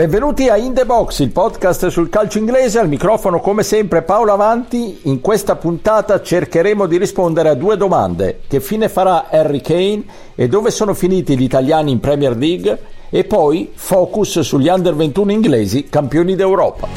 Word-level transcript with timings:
Benvenuti 0.00 0.48
a 0.48 0.56
In 0.56 0.72
The 0.72 0.86
Box, 0.86 1.18
il 1.18 1.28
podcast 1.28 1.88
sul 1.88 2.08
calcio 2.08 2.38
inglese, 2.38 2.78
al 2.78 2.88
microfono 2.88 3.38
come 3.38 3.62
sempre 3.62 4.00
Paolo 4.00 4.32
Avanti. 4.32 5.00
In 5.02 5.20
questa 5.20 5.56
puntata 5.56 6.22
cercheremo 6.22 6.86
di 6.86 6.96
rispondere 6.96 7.50
a 7.50 7.54
due 7.54 7.76
domande. 7.76 8.40
Che 8.48 8.60
fine 8.60 8.88
farà 8.88 9.28
Harry 9.28 9.60
Kane 9.60 10.04
e 10.34 10.48
dove 10.48 10.70
sono 10.70 10.94
finiti 10.94 11.36
gli 11.36 11.42
italiani 11.42 11.90
in 11.90 12.00
Premier 12.00 12.34
League? 12.34 12.78
E 13.10 13.24
poi 13.24 13.72
focus 13.74 14.40
sugli 14.40 14.68
under 14.68 14.94
21 14.94 15.32
inglesi 15.32 15.90
campioni 15.90 16.34
d'Europa. 16.34 16.88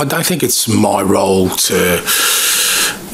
I 0.00 0.04
don't 0.04 0.26
think 0.26 0.42
it's 0.42 0.66
my 0.66 1.00
role 1.00 1.48
to, 1.68 1.74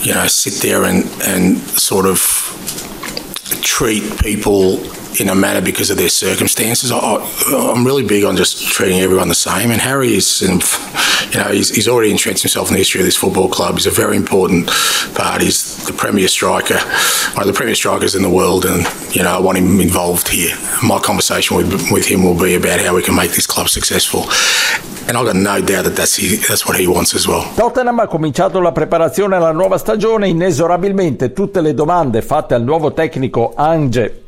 you 0.00 0.14
know, 0.14 0.26
sit 0.26 0.54
there 0.60 0.88
and, 0.88 1.04
and 1.26 1.58
sort 1.76 2.06
of 2.06 2.51
treat 3.60 4.18
people 4.18 4.78
in 5.20 5.28
a 5.28 5.34
manner 5.34 5.60
because 5.60 5.90
of 5.90 5.96
their 5.96 6.08
circumstances. 6.08 6.90
I, 6.90 7.16
am 7.74 7.84
really 7.84 8.04
big 8.04 8.24
on 8.24 8.36
just 8.36 8.66
treating 8.68 9.00
everyone 9.00 9.28
the 9.28 9.34
same. 9.34 9.70
And 9.70 9.80
Harry 9.80 10.14
is, 10.14 10.40
you 10.42 11.38
know, 11.38 11.50
he's, 11.50 11.74
he's, 11.74 11.88
already 11.88 12.10
entrenched 12.10 12.42
himself 12.42 12.68
in 12.68 12.74
the 12.74 12.78
history 12.78 13.00
of 13.00 13.06
this 13.06 13.16
football 13.16 13.48
club. 13.48 13.74
He's 13.74 13.86
a 13.86 13.90
very 13.90 14.16
important 14.16 14.68
part. 15.14 15.42
He's 15.42 15.86
the 15.86 15.92
premier 15.92 16.28
striker, 16.28 16.78
one 17.34 17.42
of 17.42 17.46
the 17.46 17.52
premier 17.52 17.74
strikers 17.74 18.14
in 18.14 18.22
the 18.22 18.30
world, 18.30 18.64
and 18.64 18.86
you 19.14 19.22
know, 19.22 19.30
I 19.30 19.40
want 19.40 19.58
him 19.58 19.80
involved 19.80 20.28
here. 20.28 20.56
My 20.82 20.98
conversation 20.98 21.56
with, 21.56 21.90
with 21.90 22.06
him 22.06 22.22
will 22.22 22.38
be 22.38 22.54
about 22.54 22.80
how 22.80 22.94
we 22.94 23.02
can 23.02 23.14
make 23.14 23.32
this 23.32 23.46
club 23.46 23.68
successful. 23.68 24.26
And 25.08 25.16
I've 25.16 25.26
got 25.26 25.34
no 25.34 25.60
doubt 25.60 25.84
that 25.84 25.96
that's, 25.96 26.16
he, 26.16 26.36
that's 26.36 26.64
what 26.66 26.78
he 26.78 26.86
wants 26.86 27.14
as 27.14 27.26
well. 27.26 27.44
Tottenham 27.54 27.98
ha 27.98 28.06
cominciato 28.06 28.60
la 28.60 28.70
preparazione 28.70 29.34
alla 29.34 29.50
nuova 29.50 29.76
stagione. 29.76 30.28
Inesorabilmente 30.28 31.32
tutte 31.32 31.60
le 31.60 31.74
domande 31.74 32.22
fatte 32.22 32.54
al 32.54 32.62
nuovo 32.62 32.92
tecnico 32.92 33.52
Ange 33.56 34.22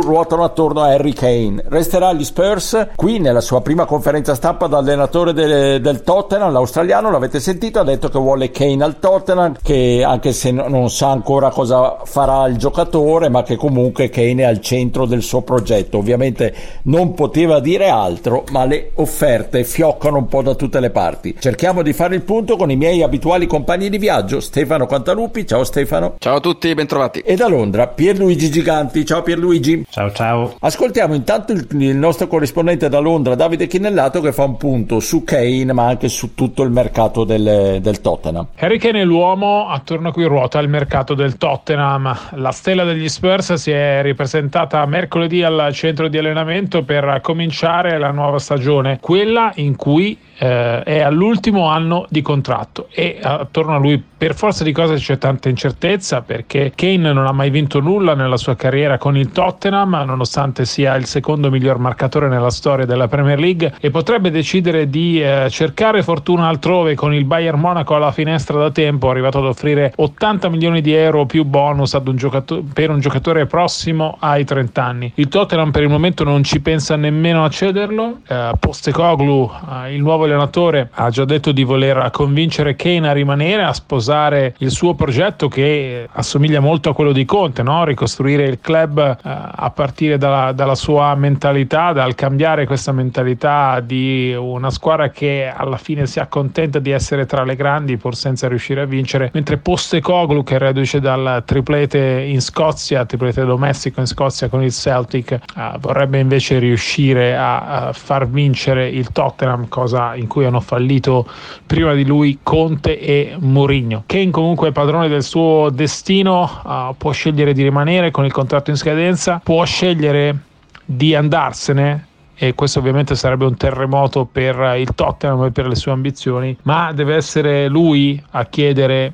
Ruotano 0.00 0.44
attorno 0.44 0.80
a 0.82 0.88
Harry 0.88 1.12
Kane. 1.12 1.62
Resterà 1.68 2.08
agli 2.08 2.24
Spurs? 2.24 2.88
Qui 2.96 3.18
nella 3.18 3.40
sua 3.40 3.60
prima 3.60 3.84
conferenza 3.84 4.34
stampa 4.34 4.66
da 4.66 4.78
allenatore 4.78 5.32
del, 5.32 5.80
del 5.80 6.02
Tottenham, 6.02 6.52
l'australiano, 6.52 7.10
l'avete 7.10 7.40
sentito, 7.40 7.78
ha 7.80 7.84
detto 7.84 8.08
che 8.08 8.18
vuole 8.18 8.50
Kane 8.50 8.82
al 8.82 8.98
Tottenham, 8.98 9.56
che 9.62 10.02
anche 10.06 10.32
se 10.32 10.50
non 10.50 10.90
sa 10.90 11.10
ancora 11.10 11.50
cosa 11.50 11.98
farà 12.04 12.46
il 12.46 12.56
giocatore, 12.56 13.28
ma 13.28 13.42
che 13.42 13.56
comunque 13.56 14.08
Kane 14.10 14.42
è 14.42 14.44
al 14.44 14.60
centro 14.60 15.06
del 15.06 15.22
suo 15.22 15.42
progetto. 15.42 15.98
Ovviamente 15.98 16.54
non 16.84 17.14
poteva 17.14 17.60
dire 17.60 17.88
altro, 17.88 18.44
ma 18.50 18.64
le 18.64 18.92
offerte 18.94 19.64
fioccano 19.64 20.18
un 20.18 20.26
po' 20.26 20.42
da 20.42 20.54
tutte 20.54 20.80
le 20.80 20.90
parti. 20.90 21.36
Cerchiamo 21.38 21.82
di 21.82 21.92
fare 21.92 22.14
il 22.14 22.22
punto 22.22 22.56
con 22.56 22.70
i 22.70 22.76
miei 22.76 23.02
abituali 23.02 23.46
compagni 23.46 23.88
di 23.88 23.98
viaggio, 23.98 24.40
Stefano 24.40 24.86
Cantalupi. 24.86 25.46
Ciao 25.46 25.64
Stefano. 25.64 26.14
Ciao 26.18 26.36
a 26.36 26.40
tutti, 26.40 26.72
bentrovati. 26.74 27.20
E 27.20 27.36
da 27.36 27.48
Londra, 27.48 27.86
Pierluigi 27.86 28.50
Giganti. 28.50 29.04
Ciao 29.04 29.22
Pierluigi. 29.22 29.86
Ciao 29.90 30.12
ciao. 30.12 30.54
Ascoltiamo 30.60 31.14
intanto 31.14 31.50
il, 31.50 31.66
il 31.70 31.96
nostro 31.96 32.28
corrispondente 32.28 32.88
da 32.88 33.00
Londra, 33.00 33.34
Davide 33.34 33.66
Chinellato, 33.66 34.20
che 34.20 34.32
fa 34.32 34.44
un 34.44 34.56
punto 34.56 35.00
su 35.00 35.24
Kane, 35.24 35.72
ma 35.72 35.86
anche 35.86 36.08
su 36.08 36.34
tutto 36.34 36.62
il 36.62 36.70
mercato 36.70 37.24
del, 37.24 37.78
del 37.80 38.00
Tottenham. 38.00 38.46
Harry 38.56 38.78
Kane 38.78 39.00
è 39.00 39.04
l'uomo 39.04 39.68
attorno 39.68 40.10
a 40.10 40.12
cui 40.12 40.24
ruota 40.26 40.60
il 40.60 40.68
mercato 40.68 41.14
del 41.14 41.36
Tottenham. 41.36 42.16
La 42.34 42.52
stella 42.52 42.84
degli 42.84 43.08
Spurs 43.08 43.54
si 43.54 43.72
è 43.72 44.00
ripresentata 44.02 44.86
mercoledì 44.86 45.42
al 45.42 45.70
centro 45.72 46.06
di 46.06 46.18
allenamento 46.18 46.84
per 46.84 47.18
cominciare 47.20 47.98
la 47.98 48.12
nuova 48.12 48.38
stagione, 48.38 49.00
quella 49.00 49.50
in 49.56 49.74
cui 49.74 50.16
eh, 50.40 50.82
è 50.82 51.00
all'ultimo 51.00 51.66
anno 51.66 52.06
di 52.08 52.22
contratto 52.22 52.88
e 52.90 53.18
attorno 53.20 53.74
a 53.74 53.78
lui 53.78 54.02
per 54.20 54.34
forza 54.34 54.64
di 54.64 54.72
cose 54.72 54.96
c'è 54.96 55.18
tanta 55.18 55.50
incertezza 55.50 56.22
perché 56.22 56.72
Kane 56.74 57.12
non 57.12 57.26
ha 57.26 57.32
mai 57.32 57.50
vinto 57.50 57.80
nulla 57.80 58.14
nella 58.14 58.38
sua 58.38 58.56
carriera 58.56 58.96
con 58.96 59.18
il 59.18 59.32
Tottenham 59.32 60.02
nonostante 60.06 60.64
sia 60.64 60.94
il 60.94 61.04
secondo 61.04 61.50
miglior 61.50 61.78
marcatore 61.78 62.28
nella 62.28 62.50
storia 62.50 62.86
della 62.86 63.06
Premier 63.06 63.38
League 63.38 63.74
e 63.80 63.90
potrebbe 63.90 64.30
decidere 64.30 64.88
di 64.88 65.22
eh, 65.22 65.48
cercare 65.50 66.02
fortuna 66.02 66.48
altrove 66.48 66.94
con 66.94 67.12
il 67.12 67.24
Bayern 67.24 67.60
Monaco 67.60 67.94
alla 67.94 68.12
finestra 68.12 68.58
da 68.58 68.70
tempo 68.70 69.10
arrivato 69.10 69.38
ad 69.38 69.44
offrire 69.44 69.92
80 69.94 70.48
milioni 70.48 70.80
di 70.80 70.94
euro 70.94 71.26
più 71.26 71.44
bonus 71.44 71.92
un 71.92 72.16
giocato- 72.16 72.64
per 72.72 72.88
un 72.90 73.00
giocatore 73.00 73.46
prossimo 73.46 74.16
ai 74.20 74.44
30 74.44 74.82
anni. 74.84 75.12
Il 75.16 75.28
Tottenham 75.28 75.70
per 75.70 75.82
il 75.82 75.88
momento 75.88 76.24
non 76.24 76.42
ci 76.42 76.60
pensa 76.60 76.96
nemmeno 76.96 77.44
a 77.44 77.50
cederlo 77.50 78.18
eh, 78.26 78.52
Postecoglou 78.58 79.50
eh, 79.84 79.94
il 79.94 80.00
nuovo 80.00 80.26
allenatore 80.30 80.88
ha 80.92 81.10
già 81.10 81.24
detto 81.24 81.52
di 81.52 81.64
voler 81.64 82.10
convincere 82.10 82.76
Kane 82.76 83.08
a 83.08 83.12
rimanere, 83.12 83.64
a 83.64 83.72
sposare 83.72 84.54
il 84.58 84.70
suo 84.70 84.94
progetto 84.94 85.48
che 85.48 86.08
assomiglia 86.10 86.60
molto 86.60 86.90
a 86.90 86.94
quello 86.94 87.12
di 87.12 87.24
Conte, 87.24 87.62
no? 87.62 87.84
ricostruire 87.84 88.44
il 88.44 88.60
club 88.60 88.98
eh, 88.98 89.16
a 89.22 89.70
partire 89.70 90.18
dalla, 90.18 90.52
dalla, 90.52 90.74
sua 90.74 91.14
mentalità, 91.14 91.92
dal 91.92 92.14
cambiare 92.14 92.66
questa 92.66 92.92
mentalità 92.92 93.80
di 93.80 94.34
una 94.38 94.70
squadra 94.70 95.10
che 95.10 95.52
alla 95.54 95.76
fine 95.76 96.06
si 96.06 96.20
accontenta 96.20 96.78
di 96.78 96.90
essere 96.90 97.26
tra 97.26 97.44
le 97.44 97.56
grandi 97.56 97.96
pur 97.96 98.14
senza 98.14 98.48
riuscire 98.48 98.82
a 98.82 98.84
vincere, 98.86 99.30
mentre 99.32 99.58
Postecoglou 99.58 100.42
che 100.42 100.58
reduce 100.58 101.00
dal 101.00 101.42
triplete 101.44 102.24
in 102.26 102.40
Scozia, 102.40 103.04
triplete 103.04 103.44
domestico 103.44 104.00
in 104.00 104.06
Scozia 104.06 104.48
con 104.48 104.62
il 104.62 104.72
Celtic, 104.72 105.32
eh, 105.32 105.40
vorrebbe 105.78 106.18
invece 106.18 106.58
riuscire 106.58 107.36
a, 107.36 107.88
a 107.88 107.92
far 107.92 108.28
vincere 108.28 108.88
il 108.88 109.10
Tottenham, 109.12 109.68
cosa 109.68 110.14
in 110.20 110.26
cui 110.26 110.44
hanno 110.44 110.60
fallito 110.60 111.26
prima 111.66 111.94
di 111.94 112.04
lui 112.04 112.38
Conte 112.42 113.00
e 113.00 113.34
Mourinho. 113.38 114.04
Kane 114.06 114.30
comunque 114.30 114.68
è 114.68 114.72
padrone 114.72 115.08
del 115.08 115.22
suo 115.22 115.70
destino, 115.70 116.48
uh, 116.64 116.94
può 116.96 117.10
scegliere 117.10 117.52
di 117.52 117.62
rimanere 117.62 118.10
con 118.10 118.24
il 118.24 118.32
contratto 118.32 118.70
in 118.70 118.76
scadenza, 118.76 119.40
può 119.42 119.64
scegliere 119.64 120.38
di 120.84 121.14
andarsene 121.14 122.06
e 122.34 122.54
questo 122.54 122.78
ovviamente 122.78 123.14
sarebbe 123.16 123.44
un 123.44 123.56
terremoto 123.56 124.24
per 124.24 124.74
il 124.78 124.94
Tottenham 124.94 125.44
e 125.44 125.50
per 125.50 125.66
le 125.66 125.74
sue 125.74 125.92
ambizioni, 125.92 126.56
ma 126.62 126.90
deve 126.92 127.14
essere 127.14 127.68
lui 127.68 128.22
a 128.30 128.46
chiedere 128.46 129.12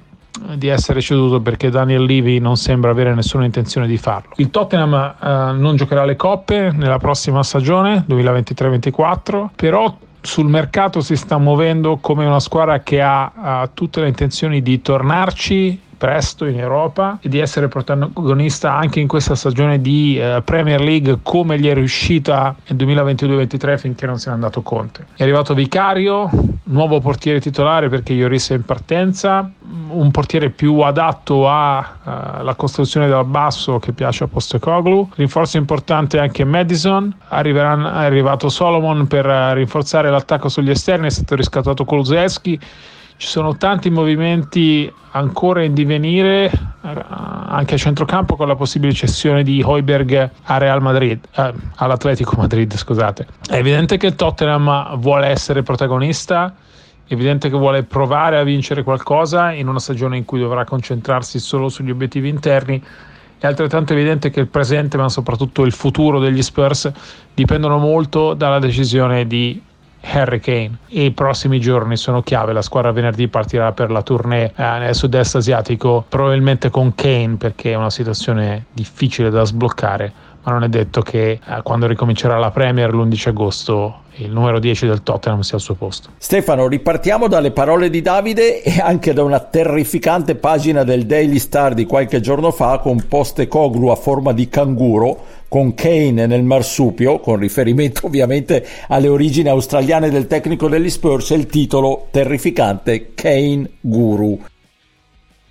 di 0.55 0.69
essere 0.69 1.00
ceduto 1.00 1.41
perché 1.41 1.71
Daniel 1.71 2.05
Levy 2.05 2.39
non 2.39 2.56
sembra 2.56 2.91
avere 2.91 3.15
nessuna 3.15 3.45
intenzione 3.45 3.87
di 3.87 3.97
farlo. 3.97 4.31
Il 4.37 4.50
Tottenham 4.50 5.15
uh, 5.19 5.27
non 5.61 5.77
giocherà 5.77 6.05
le 6.05 6.16
coppe 6.16 6.71
nella 6.72 6.99
prossima 6.99 7.43
stagione 7.43 8.05
2023-24, 8.09 9.49
però 9.56 9.97
sul 10.21 10.47
mercato 10.47 11.00
si 11.00 11.16
sta 11.16 11.38
muovendo 11.38 11.97
come 11.97 12.27
una 12.27 12.41
squadra 12.41 12.81
che 12.81 13.00
ha, 13.00 13.32
ha 13.34 13.71
tutte 13.72 14.00
le 14.00 14.09
intenzioni 14.09 14.62
di 14.62 14.82
tornarci 14.82 15.81
presto 15.97 16.45
in 16.45 16.59
Europa 16.59 17.19
e 17.21 17.29
di 17.29 17.39
essere 17.39 17.69
protagonista 17.69 18.75
anche 18.75 19.01
in 19.01 19.09
questa 19.09 19.34
stagione 19.34 19.81
di 19.81 20.19
eh, 20.19 20.43
Premier 20.45 20.81
League 20.81 21.19
come 21.23 21.59
gli 21.59 21.69
è 21.69 21.75
riuscita 21.75 22.55
nel 22.69 22.87
2022-23 22.87 23.79
finché 23.79 24.07
non 24.07 24.19
se 24.19 24.29
n'è 24.29 24.34
andato 24.34 24.62
Conte. 24.62 25.07
È 25.17 25.23
arrivato 25.23 25.55
Vicario, 25.55 26.31
nuovo 26.65 27.01
portiere 27.01 27.41
titolare 27.41 27.89
perché 27.89 28.12
Ioris 28.12 28.51
è 28.51 28.55
in 28.55 28.65
partenza, 28.65 29.51
un 29.89 30.11
portiere 30.11 30.51
più 30.51 30.81
adatto 30.81 31.49
alla 31.49 32.51
uh, 32.51 32.57
costruzione 32.57 33.09
dal 33.09 33.25
basso 33.25 33.78
che 33.78 33.93
piace 33.93 34.25
a 34.25 34.27
Postecoglou, 34.27 35.11
rinforzo 35.15 35.57
importante 35.57 36.19
anche 36.19 36.45
Madison, 36.45 37.15
Arriveranno, 37.28 37.89
è 37.89 38.05
arrivato 38.05 38.49
Solomon 38.49 39.07
per 39.07 39.27
uh, 39.27 39.53
rinforzare 39.55 40.11
l'attacco 40.11 40.49
sugli 40.49 40.71
esterni, 40.71 41.07
è 41.07 41.11
stato 41.11 41.34
riscattato 41.34 41.84
Kulusevski 41.84 42.59
ci 43.16 43.28
sono 43.28 43.56
tanti 43.56 43.91
movimenti 43.91 44.93
ancora 45.12 45.62
in 45.62 45.72
divenire 45.72 46.50
eh, 46.50 47.04
anche 47.49 47.75
a 47.75 47.78
centrocampo 47.78 48.37
con 48.37 48.47
la 48.47 48.54
possibile 48.54 48.93
cessione 48.93 49.43
di 49.43 49.62
Hoiberg 49.65 50.31
a 50.43 50.59
Real 50.59 50.82
Madrid, 50.82 51.27
eh, 51.34 51.53
all'Atletico 51.77 52.37
Madrid, 52.37 52.75
scusate. 52.75 53.27
È 53.49 53.56
evidente 53.56 53.97
che 53.97 54.06
il 54.06 54.15
Tottenham 54.15 54.97
vuole 54.99 55.28
essere 55.28 55.62
protagonista, 55.62 56.54
è 57.06 57.12
evidente 57.12 57.49
che 57.49 57.56
vuole 57.56 57.84
provare 57.84 58.38
a 58.38 58.43
vincere 58.43 58.82
qualcosa 58.82 59.53
in 59.53 59.69
una 59.69 59.78
stagione 59.78 60.16
in 60.16 60.25
cui 60.25 60.41
dovrà 60.41 60.65
concentrarsi 60.65 61.39
solo 61.39 61.69
sugli 61.69 61.91
obiettivi 61.91 62.28
interni. 62.28 62.83
È 63.39 63.47
altrettanto 63.47 63.92
evidente 63.92 64.30
che 64.30 64.41
il 64.41 64.48
presente, 64.48 64.97
ma 64.97 65.09
soprattutto 65.09 65.65
il 65.65 65.72
futuro 65.72 66.19
degli 66.19 66.42
Spurs, 66.42 66.91
dipendono 67.33 67.78
molto 67.78 68.34
dalla 68.34 68.59
decisione 68.59 69.27
di 69.27 69.62
Harry 70.13 70.41
Kane. 70.41 70.79
I 70.89 71.11
prossimi 71.11 71.61
giorni 71.61 71.97
sono 71.97 72.23
chiave, 72.23 72.53
la 72.53 72.63
squadra 72.63 72.93
venerdì 72.93 73.29
partirà 73.29 73.73
per 73.73 73.91
la 73.91 74.03
tournée 74.03 74.53
eh, 74.55 74.63
nel 74.79 74.95
sud-est 74.95 75.37
asiatico, 75.37 76.05
probabilmente 76.09 76.71
con 76.71 76.95
Kane 76.95 77.37
perché 77.37 77.73
è 77.73 77.75
una 77.75 77.91
situazione 77.91 78.67
difficile 78.73 79.31
da 79.31 79.45
sbloccare, 79.45 80.13
ma 80.47 80.53
non 80.53 80.63
è 80.63 80.69
detto 80.69 81.03
che 81.03 81.33
eh, 81.33 81.63
quando 81.65 81.89
ricomincerà 81.89 82.39
la 82.39 82.53
Premier 82.53 82.95
l'11 82.95 83.28
agosto 83.28 84.01
il 84.19 84.31
numero 84.31 84.60
10 84.60 84.87
del 84.87 85.03
Tottenham 85.03 85.41
sia 85.41 85.57
al 85.57 85.60
suo 85.60 85.75
posto. 85.75 86.10
Stefano, 86.16 86.69
ripartiamo 86.69 87.27
dalle 87.27 87.51
parole 87.51 87.91
di 87.91 88.01
Davide 88.01 88.63
e 88.63 88.81
anche 88.81 89.13
da 89.13 89.22
una 89.25 89.41
terrificante 89.41 90.37
pagina 90.37 90.84
del 90.84 91.04
Daily 91.04 91.39
Star 91.39 91.75
di 91.75 91.84
qualche 91.84 92.21
giorno 92.21 92.53
fa 92.53 92.78
con 92.78 93.04
poste 93.09 93.48
Coglu 93.48 93.89
a 93.89 93.97
forma 93.97 94.33
di 94.33 94.48
canguro 94.48 95.25
con 95.48 95.75
Kane 95.75 96.27
nel 96.27 96.45
marsupio, 96.45 97.19
con 97.19 97.37
riferimento 97.37 98.07
ovviamente 98.07 98.65
alle 98.89 99.09
origini 99.09 99.48
australiane 99.48 100.10
del 100.10 100.27
tecnico 100.27 100.69
degli 100.69 100.91
Spurs, 100.91 101.33
e 101.33 101.34
il 101.34 101.47
titolo 101.47 102.07
terrificante 102.10 103.15
Kane 103.15 103.71
Guru. 103.81 104.41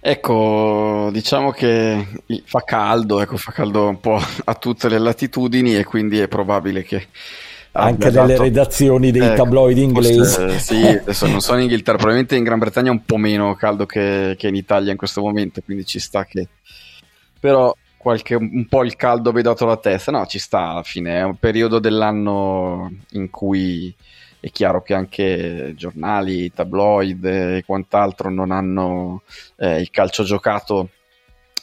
Ecco, 0.07 1.09
diciamo 1.11 1.49
che 1.49 2.05
fa 2.43 2.61
caldo, 2.61 3.21
ecco, 3.21 3.37
fa 3.37 3.51
caldo 3.51 3.87
un 3.87 3.99
po' 3.99 4.21
a 4.45 4.53
tutte 4.53 4.87
le 4.87 4.99
latitudini 4.99 5.75
e 5.75 5.83
quindi 5.83 6.19
è 6.19 6.27
probabile 6.27 6.83
che 6.83 7.07
anche 7.71 8.11
nelle 8.11 8.27
dato... 8.27 8.43
redazioni 8.43 9.09
dei 9.09 9.23
ecco, 9.23 9.33
tabloid 9.33 9.79
inglesi. 9.79 10.59
Sì, 10.59 10.85
adesso 10.85 11.25
non 11.25 11.41
so 11.41 11.55
in 11.55 11.61
Inghilterra, 11.61 11.97
probabilmente 11.97 12.35
in 12.35 12.43
Gran 12.43 12.59
Bretagna 12.59 12.89
è 12.89 12.91
un 12.91 13.03
po' 13.03 13.17
meno 13.17 13.55
caldo 13.55 13.87
che, 13.87 14.35
che 14.37 14.47
in 14.47 14.55
Italia 14.55 14.91
in 14.91 14.97
questo 14.97 15.21
momento, 15.21 15.61
quindi 15.65 15.85
ci 15.85 15.97
sta 15.97 16.23
che... 16.23 16.49
Però 17.39 17.75
qualche, 17.97 18.35
un 18.35 18.67
po' 18.69 18.83
il 18.83 18.95
caldo 18.95 19.31
vi 19.31 19.41
dato 19.41 19.65
la 19.65 19.77
testa, 19.77 20.11
no, 20.11 20.27
ci 20.27 20.37
sta 20.37 20.67
alla 20.67 20.83
fine, 20.83 21.17
è 21.17 21.23
un 21.23 21.37
periodo 21.37 21.79
dell'anno 21.79 22.91
in 23.13 23.31
cui 23.31 23.91
è 24.45 24.51
chiaro 24.51 24.83
che 24.83 24.93
anche 24.93 25.73
giornali, 25.75 26.53
tabloid 26.53 27.25
e 27.25 27.63
quant'altro 27.65 28.29
non 28.29 28.51
hanno 28.51 29.23
eh, 29.55 29.79
il 29.79 29.89
calcio 29.89 30.23
giocato 30.23 30.89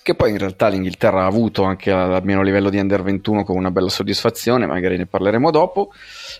che 0.02 0.16
poi 0.16 0.32
in 0.32 0.38
realtà 0.38 0.66
l'Inghilterra 0.66 1.22
ha 1.22 1.26
avuto 1.26 1.62
anche 1.62 1.92
almeno 1.92 2.40
a 2.40 2.42
livello 2.42 2.70
di 2.70 2.78
under 2.78 3.04
21 3.04 3.44
con 3.44 3.56
una 3.56 3.70
bella 3.70 3.88
soddisfazione, 3.88 4.66
magari 4.66 4.96
ne 4.96 5.06
parleremo 5.06 5.52
dopo, 5.52 5.92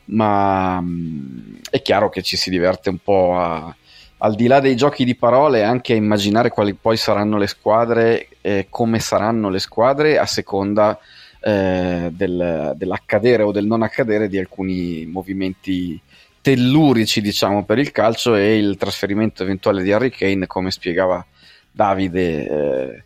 ma 0.07 0.81
mh, 0.81 1.61
è 1.71 1.81
chiaro 1.81 2.09
che 2.09 2.23
ci 2.23 2.37
si 2.37 2.51
diverte 2.51 2.89
un 2.89 2.99
po' 2.99 3.39
a, 3.39 3.73
al 4.19 4.35
di 4.35 4.49
là 4.49 4.59
dei 4.59 4.75
giochi 4.75 5.05
di 5.05 5.15
parole 5.15 5.63
anche 5.63 5.93
a 5.93 5.97
immaginare 5.97 6.49
quali 6.49 6.75
poi 6.75 6.97
saranno 6.97 7.39
le 7.39 7.47
squadre 7.47 8.27
e 8.41 8.67
come 8.69 8.99
saranno 8.99 9.49
le 9.49 9.61
squadre 9.61 10.19
a 10.19 10.27
seconda 10.27 10.99
eh, 11.39 12.11
del, 12.11 12.73
dell'accadere 12.75 13.45
o 13.45 13.53
del 13.53 13.67
non 13.67 13.83
accadere 13.83 14.27
di 14.27 14.39
alcuni 14.39 15.07
movimenti 15.07 16.01
tellurici 16.43 17.21
diciamo 17.21 17.65
per 17.65 17.79
il 17.79 17.93
calcio 17.93 18.35
e 18.35 18.59
il 18.59 18.77
trasferimento 18.77 19.43
eventuale 19.43 19.83
di 19.83 19.93
Harry 19.93 20.11
Kane 20.11 20.47
come 20.47 20.71
spiegava 20.71 21.25
Davide 21.71 22.49
eh, 22.49 23.05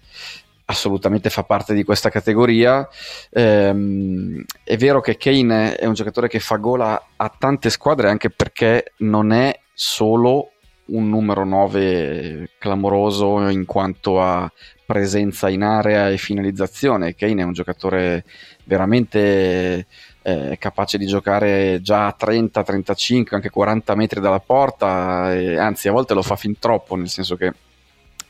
assolutamente 0.66 1.30
fa 1.30 1.44
parte 1.44 1.74
di 1.74 1.84
questa 1.84 2.10
categoria. 2.10 2.88
Ehm, 3.30 4.44
è 4.64 4.76
vero 4.76 5.00
che 5.00 5.16
Kane 5.16 5.76
è 5.76 5.86
un 5.86 5.94
giocatore 5.94 6.28
che 6.28 6.40
fa 6.40 6.56
gola 6.56 7.10
a 7.16 7.32
tante 7.36 7.70
squadre 7.70 8.10
anche 8.10 8.30
perché 8.30 8.92
non 8.98 9.32
è 9.32 9.58
solo 9.72 10.50
un 10.86 11.08
numero 11.08 11.44
9 11.44 12.50
clamoroso 12.58 13.48
in 13.48 13.64
quanto 13.64 14.20
a 14.20 14.50
presenza 14.84 15.48
in 15.48 15.62
area 15.62 16.10
e 16.10 16.16
finalizzazione. 16.16 17.14
Kane 17.14 17.42
è 17.42 17.44
un 17.44 17.52
giocatore 17.52 18.24
veramente 18.64 19.86
eh, 20.26 20.56
capace 20.58 20.98
di 20.98 21.06
giocare 21.06 21.80
già 21.80 22.08
a 22.08 22.12
30, 22.12 22.64
35, 22.64 23.36
anche 23.36 23.48
40 23.48 23.94
metri 23.94 24.20
dalla 24.20 24.40
porta, 24.40 25.32
e, 25.32 25.56
anzi 25.56 25.86
a 25.86 25.92
volte 25.92 26.14
lo 26.14 26.22
fa 26.22 26.34
fin 26.34 26.58
troppo, 26.58 26.96
nel 26.96 27.08
senso 27.08 27.36
che 27.36 27.52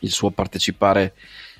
il 0.00 0.10
suo 0.10 0.30
partecipare 0.30 1.14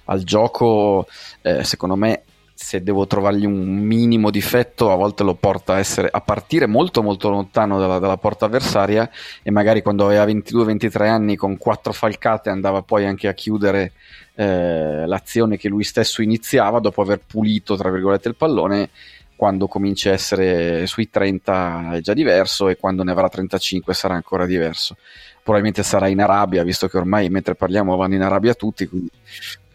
al 0.04 0.24
gioco, 0.24 1.06
eh, 1.40 1.64
secondo 1.64 1.96
me 1.96 2.22
se 2.52 2.82
devo 2.82 3.06
trovargli 3.06 3.46
un 3.46 3.78
minimo 3.78 4.30
difetto, 4.30 4.92
a 4.92 4.96
volte 4.96 5.22
lo 5.22 5.34
porta 5.34 5.74
a, 5.74 5.78
essere, 5.78 6.08
a 6.10 6.20
partire 6.20 6.66
molto 6.66 7.02
molto 7.02 7.30
lontano 7.30 7.78
dalla, 7.78 7.98
dalla 7.98 8.18
porta 8.18 8.44
avversaria 8.44 9.08
e 9.42 9.50
magari 9.50 9.80
quando 9.80 10.04
aveva 10.04 10.26
22-23 10.26 11.08
anni 11.08 11.36
con 11.36 11.56
quattro 11.56 11.94
falcate 11.94 12.50
andava 12.50 12.82
poi 12.82 13.06
anche 13.06 13.28
a 13.28 13.34
chiudere 13.34 13.92
eh, 14.34 15.06
l'azione 15.06 15.56
che 15.56 15.68
lui 15.68 15.84
stesso 15.84 16.22
iniziava 16.22 16.78
dopo 16.78 17.02
aver 17.02 17.20
pulito 17.26 17.76
tra 17.76 17.90
virgolette 17.90 18.28
il 18.28 18.36
pallone 18.36 18.90
quando 19.36 19.68
comincia 19.68 20.10
a 20.10 20.14
essere 20.14 20.86
sui 20.86 21.08
30 21.10 21.90
è 21.92 22.00
già 22.00 22.14
diverso 22.14 22.68
e 22.68 22.76
quando 22.76 23.04
ne 23.04 23.12
avrà 23.12 23.28
35 23.28 23.94
sarà 23.94 24.14
ancora 24.14 24.46
diverso 24.46 24.96
probabilmente 25.42 25.82
sarà 25.82 26.08
in 26.08 26.20
Arabia 26.20 26.64
visto 26.64 26.88
che 26.88 26.96
ormai 26.96 27.28
mentre 27.28 27.54
parliamo 27.54 27.96
vanno 27.96 28.14
in 28.14 28.22
Arabia 28.22 28.54
tutti 28.54 28.86
quindi 28.86 29.10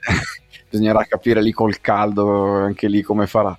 bisognerà 0.71 1.03
capire 1.03 1.41
lì 1.41 1.51
col 1.51 1.81
caldo 1.81 2.55
anche 2.55 2.87
lì 2.87 3.01
come 3.01 3.27
farà. 3.27 3.57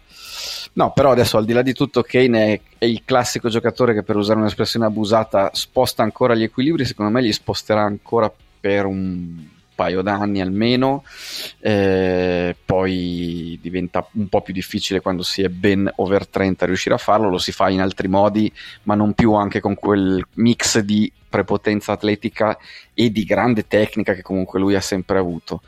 No, 0.74 0.92
però 0.92 1.10
adesso 1.10 1.36
al 1.36 1.44
di 1.44 1.52
là 1.52 1.60
di 1.60 1.74
tutto 1.74 2.02
Kane 2.02 2.54
è, 2.54 2.60
è, 2.78 2.84
il 2.86 3.02
classico 3.04 3.50
giocatore 3.50 3.92
che 3.92 4.02
per 4.02 4.16
usare 4.16 4.38
un'espressione 4.38 4.86
abusata 4.86 5.50
sposta 5.52 6.02
ancora 6.02 6.34
gli 6.34 6.42
equilibri, 6.42 6.86
secondo 6.86 7.12
me 7.12 7.20
li 7.20 7.32
sposterà 7.32 7.82
ancora 7.82 8.32
per 8.58 8.86
un 8.86 9.46
paio 9.82 10.02
d'anni 10.02 10.40
almeno, 10.40 11.02
eh, 11.58 12.54
poi 12.64 13.58
diventa 13.60 14.06
un 14.12 14.28
po' 14.28 14.40
più 14.40 14.54
difficile 14.54 15.00
quando 15.00 15.24
si 15.24 15.42
è 15.42 15.48
ben 15.48 15.90
over 15.96 16.28
30 16.28 16.66
riuscire 16.66 16.94
a 16.94 16.98
farlo, 16.98 17.28
lo 17.28 17.38
si 17.38 17.50
fa 17.50 17.68
in 17.68 17.80
altri 17.80 18.06
modi, 18.06 18.52
ma 18.84 18.94
non 18.94 19.12
più 19.12 19.32
anche 19.32 19.58
con 19.58 19.74
quel 19.74 20.24
mix 20.34 20.78
di 20.78 21.10
prepotenza 21.32 21.92
atletica 21.92 22.58
e 22.92 23.10
di 23.10 23.24
grande 23.24 23.66
tecnica 23.66 24.12
che 24.12 24.20
comunque 24.20 24.60
lui 24.60 24.74
ha 24.74 24.82
sempre 24.82 25.18
avuto. 25.18 25.62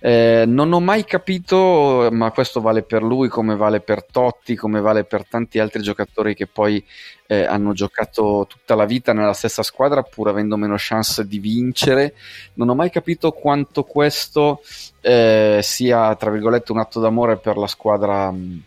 Eh, 0.00 0.42
non 0.44 0.72
ho 0.72 0.80
mai 0.80 1.04
capito, 1.04 2.08
ma 2.10 2.32
questo 2.32 2.60
vale 2.60 2.82
per 2.82 3.04
lui 3.04 3.28
come 3.28 3.54
vale 3.54 3.80
per 3.80 4.04
Totti, 4.04 4.56
come 4.56 4.80
vale 4.80 5.04
per 5.04 5.24
tanti 5.24 5.60
altri 5.60 5.82
giocatori 5.82 6.34
che 6.34 6.48
poi 6.48 6.84
eh, 7.26 7.44
hanno 7.44 7.72
giocato 7.72 8.46
tutta 8.48 8.74
la 8.74 8.84
vita 8.84 9.12
nella 9.12 9.32
stessa 9.32 9.62
squadra 9.62 10.02
pur 10.02 10.28
avendo 10.28 10.56
meno 10.56 10.74
chance 10.76 11.24
di 11.24 11.38
vincere. 11.38 12.14
Non 12.54 12.68
ho 12.68 12.74
mai 12.74 12.90
capito 12.90 13.30
quanto 13.30 13.84
questo 13.84 14.62
eh, 15.00 15.60
sia, 15.62 16.12
tra 16.16 16.30
virgolette, 16.30 16.72
un 16.72 16.78
atto 16.78 16.98
d'amore 16.98 17.36
per 17.36 17.56
la 17.56 17.68
squadra 17.68 18.32
mm, 18.32 18.58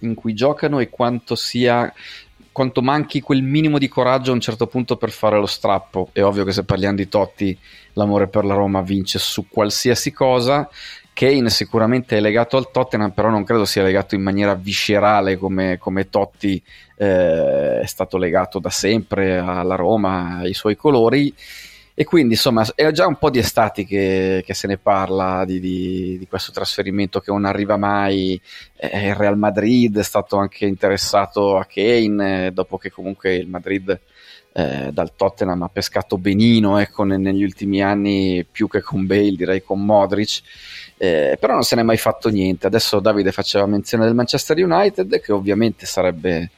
in 0.00 0.14
cui 0.14 0.34
giocano 0.34 0.78
e 0.78 0.88
quanto 0.88 1.34
sia 1.34 1.92
quanto 2.52 2.82
manchi 2.82 3.20
quel 3.20 3.42
minimo 3.42 3.78
di 3.78 3.88
coraggio 3.88 4.30
a 4.30 4.34
un 4.34 4.40
certo 4.40 4.66
punto 4.66 4.96
per 4.96 5.10
fare 5.10 5.38
lo 5.38 5.46
strappo. 5.46 6.10
È 6.12 6.22
ovvio 6.22 6.44
che 6.44 6.52
se 6.52 6.64
parliamo 6.64 6.96
di 6.96 7.08
Totti, 7.08 7.56
l'amore 7.94 8.28
per 8.28 8.44
la 8.44 8.54
Roma 8.54 8.80
vince 8.82 9.18
su 9.18 9.46
qualsiasi 9.48 10.12
cosa. 10.12 10.68
Kane 11.12 11.50
sicuramente 11.50 12.16
è 12.16 12.20
legato 12.20 12.56
al 12.56 12.70
Tottenham, 12.70 13.10
però 13.10 13.28
non 13.28 13.44
credo 13.44 13.64
sia 13.64 13.82
legato 13.82 14.14
in 14.14 14.22
maniera 14.22 14.54
viscerale 14.54 15.36
come, 15.36 15.76
come 15.78 16.08
Totti 16.08 16.62
eh, 16.96 17.80
è 17.80 17.86
stato 17.86 18.16
legato 18.16 18.58
da 18.58 18.70
sempre 18.70 19.38
alla 19.38 19.74
Roma, 19.74 20.38
ai 20.38 20.54
suoi 20.54 20.76
colori 20.76 21.34
e 22.00 22.04
quindi 22.04 22.32
insomma 22.32 22.64
è 22.74 22.90
già 22.92 23.06
un 23.06 23.16
po' 23.16 23.28
di 23.28 23.40
estati 23.40 23.84
che, 23.84 24.42
che 24.46 24.54
se 24.54 24.66
ne 24.66 24.78
parla 24.78 25.44
di, 25.44 25.60
di, 25.60 26.16
di, 26.18 26.26
questo 26.26 26.50
trasferimento 26.50 27.20
che 27.20 27.30
non 27.30 27.44
arriva 27.44 27.76
mai. 27.76 28.40
Eh, 28.74 29.08
il 29.08 29.14
Real 29.14 29.36
Madrid 29.36 29.98
è 29.98 30.02
stato 30.02 30.38
anche 30.38 30.64
interessato 30.64 31.58
a 31.58 31.66
Kane, 31.66 32.46
eh, 32.46 32.52
dopo 32.52 32.78
che 32.78 32.90
comunque 32.90 33.34
il 33.34 33.48
Madrid 33.48 34.00
eh, 34.54 34.88
dal 34.90 35.14
Tottenham 35.14 35.60
ha 35.62 35.68
pescato 35.68 36.16
benino 36.16 36.78
ecco, 36.78 37.04
ne, 37.04 37.18
negli 37.18 37.42
ultimi 37.42 37.82
anni, 37.82 38.46
più 38.50 38.66
che 38.66 38.80
con 38.80 39.04
Bale, 39.04 39.36
direi 39.36 39.62
con 39.62 39.84
Modric. 39.84 40.40
Eh, 40.96 41.36
però 41.38 41.52
non 41.52 41.64
se 41.64 41.76
n'è 41.76 41.82
mai 41.82 41.98
fatto 41.98 42.30
niente. 42.30 42.66
Adesso 42.66 43.00
Davide 43.00 43.30
faceva 43.30 43.66
menzione 43.66 44.06
del 44.06 44.14
Manchester 44.14 44.56
United, 44.56 45.20
che 45.20 45.32
ovviamente 45.32 45.84
sarebbe. 45.84 46.50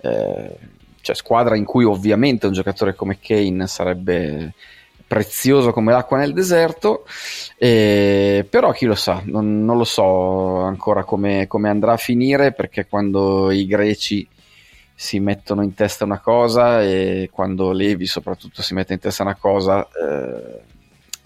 Eh, 0.00 0.56
cioè 1.02 1.14
squadra 1.14 1.54
in 1.54 1.64
cui 1.64 1.84
ovviamente 1.84 2.46
un 2.46 2.52
giocatore 2.52 2.94
come 2.94 3.18
Kane 3.20 3.68
sarebbe 3.68 4.54
prezioso 5.06 5.72
come 5.72 5.92
l'acqua 5.92 6.18
nel 6.18 6.32
deserto, 6.32 7.06
eh, 7.56 8.46
però 8.48 8.72
chi 8.72 8.86
lo 8.86 8.94
sa, 8.94 9.22
non, 9.24 9.64
non 9.64 9.76
lo 9.76 9.84
so 9.84 10.56
ancora 10.62 11.04
come, 11.04 11.46
come, 11.46 11.68
andrà 11.68 11.92
a 11.92 11.98
finire 11.98 12.52
perché 12.52 12.86
quando 12.86 13.50
i 13.50 13.66
greci 13.66 14.26
si 14.94 15.20
mettono 15.20 15.62
in 15.62 15.74
testa 15.74 16.04
una 16.04 16.20
cosa 16.20 16.82
e 16.82 17.28
quando 17.30 17.72
Levi 17.72 18.06
soprattutto 18.06 18.62
si 18.62 18.74
mette 18.74 18.94
in 18.94 18.98
testa 18.98 19.22
una 19.22 19.36
cosa, 19.36 19.86
eh, 19.86 20.60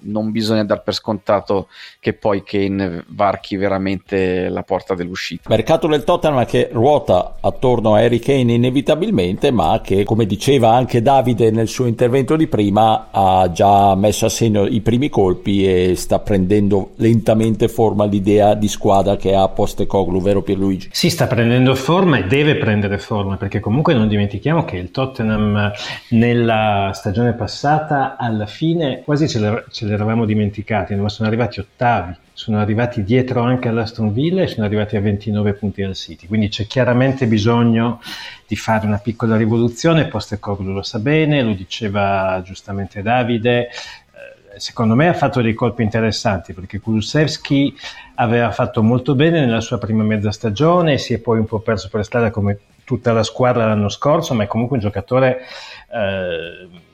non 0.03 0.31
bisogna 0.31 0.65
dar 0.65 0.83
per 0.83 0.95
scontato 0.95 1.69
che 1.99 2.13
poi 2.13 2.43
Kane 2.43 3.05
varchi 3.09 3.57
veramente 3.57 4.49
la 4.49 4.63
porta 4.63 4.95
dell'uscita. 4.95 5.49
Mercato 5.49 5.87
del 5.87 6.05
Tottenham 6.05 6.45
che 6.47 6.69
ruota 6.73 7.37
attorno 7.41 7.95
a 7.95 8.01
Harry 8.01 8.19
Kane 8.19 8.53
inevitabilmente, 8.53 9.51
ma 9.51 9.81
che 9.83 10.05
come 10.05 10.27
diceva 10.27 10.75
anche 10.75 11.03
Davide 11.03 11.51
nel 11.51 11.69
suo 11.69 11.87
intervento 11.87 12.37
di 12.37 12.47
prima 12.47 13.09
ha 13.11 13.51
già 13.51 13.95
messo 13.95 14.27
a 14.27 14.29
segno 14.29 14.67
i 14.67 14.81
primi 14.81 15.09
colpi 15.09 15.67
e 15.67 15.95
sta 15.97 16.19
prendendo 16.19 16.91
lentamente 16.97 17.69
forma 17.69 18.05
l'idea 18.05 18.55
di 18.55 18.69
squadra 18.69 19.17
che 19.17 19.35
ha 19.35 19.49
Postecoglou, 19.49 20.21
vero 20.21 20.43
Pierluigi? 20.43 20.89
Sì, 20.93 21.11
sta 21.11 21.27
prendendo 21.27 21.75
forma 21.75 22.19
e 22.19 22.25
deve 22.25 22.57
prendere 22.57 22.99
forma 22.99 23.37
perché 23.37 23.61
comunque 23.61 23.95
non 23.95 24.09
dimentichiamo 24.09 24.65
che 24.65 24.77
il 24.77 24.91
Tottenham 24.91 25.73
nella 26.11 26.91
stagione 26.95 27.33
passata 27.35 28.17
alla 28.17 28.47
fine 28.47 29.03
quasi 29.05 29.29
ce 29.29 29.39
l'era, 29.39 29.65
ce 29.91 29.97
l'eravamo 29.97 30.25
dimenticati, 30.25 30.95
ma 30.95 31.09
sono 31.09 31.29
arrivati 31.29 31.59
ottavi, 31.59 32.15
sono 32.33 32.61
arrivati 32.61 33.03
dietro 33.03 33.41
anche 33.43 33.69
all'Aston 33.69 34.13
Villa 34.13 34.43
e 34.43 34.47
sono 34.47 34.65
arrivati 34.65 34.97
a 34.97 35.01
29 35.01 35.55
punti 35.55 35.83
al 35.83 35.97
City, 35.97 36.29
quindi 36.29 36.49
c'è 36.49 36.67
chiaramente 36.67 37.27
bisogno 37.27 38.01
di 38.47 38.55
fare 38.55 38.87
una 38.87 38.99
piccola 38.99 39.37
rivoluzione, 39.37 40.07
Postecoglou 40.07 40.73
lo 40.73 40.83
sa 40.83 41.01
bene, 41.01 41.43
lo 41.43 41.55
diceva 41.55 42.41
giustamente 42.45 43.03
Davide, 43.03 43.69
eh, 43.69 44.59
secondo 44.61 44.95
me 44.95 45.09
ha 45.09 45.15
fatto 45.15 45.43
dei 45.43 45.55
colpi 45.55 45.83
interessanti 45.83 46.53
perché 46.53 46.79
Kulusevski 46.79 47.75
aveva 48.15 48.53
fatto 48.53 48.83
molto 48.83 49.17
bene 49.17 49.41
nella 49.41 49.61
sua 49.61 49.79
prima 49.79 50.05
mezza 50.05 50.31
stagione, 50.31 50.99
si 50.99 51.15
è 51.15 51.19
poi 51.19 51.41
un 51.41 51.47
po' 51.47 51.59
perso 51.59 51.89
per 51.89 52.05
strada 52.05 52.31
come 52.31 52.59
tutta 52.85 53.13
la 53.13 53.25
squadra 53.25 53.67
l'anno 53.67 53.89
scorso, 53.89 54.35
ma 54.35 54.45
è 54.45 54.47
comunque 54.47 54.77
un 54.77 54.83
giocatore 54.83 55.41
eh, 55.93 56.89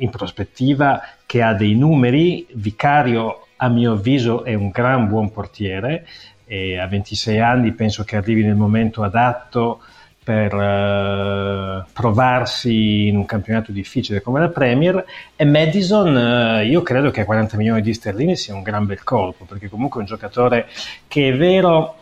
in 0.00 0.10
prospettiva 0.10 1.00
che 1.24 1.42
ha 1.42 1.54
dei 1.54 1.74
numeri, 1.74 2.46
Vicario 2.52 3.46
a 3.56 3.68
mio 3.68 3.92
avviso 3.92 4.44
è 4.44 4.54
un 4.54 4.70
gran 4.70 5.08
buon 5.08 5.30
portiere 5.30 6.06
e 6.44 6.78
a 6.78 6.86
26 6.86 7.38
anni 7.38 7.72
penso 7.72 8.04
che 8.04 8.16
arrivi 8.16 8.42
nel 8.42 8.56
momento 8.56 9.02
adatto 9.02 9.80
per 10.22 10.54
uh, 10.54 11.84
provarsi 11.92 13.08
in 13.08 13.16
un 13.16 13.24
campionato 13.24 13.72
difficile 13.72 14.20
come 14.20 14.40
la 14.40 14.48
Premier. 14.48 15.04
E 15.34 15.44
Madison 15.44 16.14
uh, 16.14 16.64
io 16.64 16.82
credo 16.82 17.10
che 17.10 17.22
a 17.22 17.24
40 17.24 17.56
milioni 17.56 17.82
di 17.82 17.94
sterline 17.94 18.36
sia 18.36 18.54
un 18.54 18.62
gran 18.62 18.86
bel 18.86 19.02
colpo 19.02 19.44
perché 19.44 19.68
comunque 19.68 19.98
è 19.98 20.02
un 20.02 20.08
giocatore 20.08 20.68
che 21.08 21.28
è 21.28 21.36
vero 21.36 21.96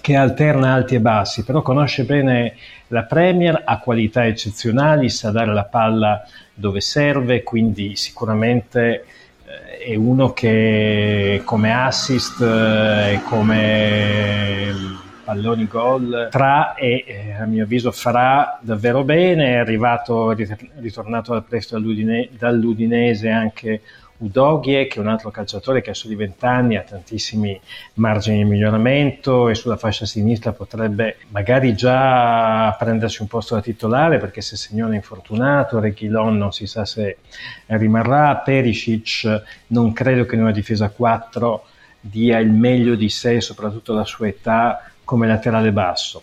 che 0.00 0.16
alterna 0.16 0.72
alti 0.72 0.94
e 0.94 1.00
bassi 1.00 1.44
però 1.44 1.62
conosce 1.62 2.04
bene 2.04 2.54
la 2.88 3.04
Premier, 3.04 3.62
ha 3.64 3.78
qualità 3.78 4.26
eccezionali, 4.26 5.08
sa 5.08 5.30
dare 5.30 5.52
la 5.52 5.64
palla 5.64 6.22
dove 6.52 6.80
serve 6.80 7.42
quindi 7.42 7.96
sicuramente 7.96 9.04
uh, 9.44 9.84
è 9.84 9.94
uno 9.94 10.32
che 10.32 11.42
come 11.44 11.72
assist 11.72 12.40
e 12.40 13.20
come 13.24 14.98
palloni 15.30 15.66
gol 15.68 16.28
tra 16.30 16.74
e 16.74 17.04
eh, 17.06 17.32
a 17.34 17.44
mio 17.44 17.62
avviso 17.62 17.92
farà 17.92 18.58
davvero 18.60 19.04
bene, 19.04 19.52
è 19.52 19.56
arrivato, 19.56 20.34
ritornato 20.80 21.40
presto 21.48 21.78
dall'Udine, 21.78 22.30
dall'Udinese 22.36 23.30
anche 23.30 23.82
Udoghie, 24.20 24.86
che 24.86 24.98
è 24.98 25.00
un 25.00 25.08
altro 25.08 25.30
calciatore 25.30 25.80
che 25.80 25.90
ha 25.90 25.94
soli 25.94 26.14
20 26.14 26.44
anni, 26.44 26.76
ha 26.76 26.82
tantissimi 26.82 27.58
margini 27.94 28.38
di 28.38 28.44
miglioramento 28.44 29.48
e 29.48 29.54
sulla 29.54 29.76
fascia 29.76 30.06
sinistra 30.06 30.52
potrebbe 30.52 31.16
magari 31.28 31.74
già 31.74 32.74
prendersi 32.78 33.22
un 33.22 33.28
posto 33.28 33.54
da 33.54 33.62
titolare 33.62 34.18
perché 34.18 34.40
se 34.40 34.56
Signore 34.56 34.92
è 34.92 34.96
infortunato, 34.96 35.80
Reghilon 35.80 36.36
non 36.36 36.52
si 36.52 36.66
sa 36.66 36.84
se 36.84 37.18
rimarrà, 37.66 38.36
Perisic 38.36 39.42
non 39.68 39.92
credo 39.92 40.26
che 40.26 40.34
in 40.34 40.42
una 40.42 40.52
difesa 40.52 40.90
4 40.90 41.64
dia 42.00 42.38
il 42.38 42.50
meglio 42.50 42.94
di 42.94 43.08
sé, 43.08 43.40
soprattutto 43.40 43.92
la 43.94 44.04
sua 44.04 44.28
età, 44.28 44.90
come 45.04 45.26
laterale 45.26 45.72
basso. 45.72 46.22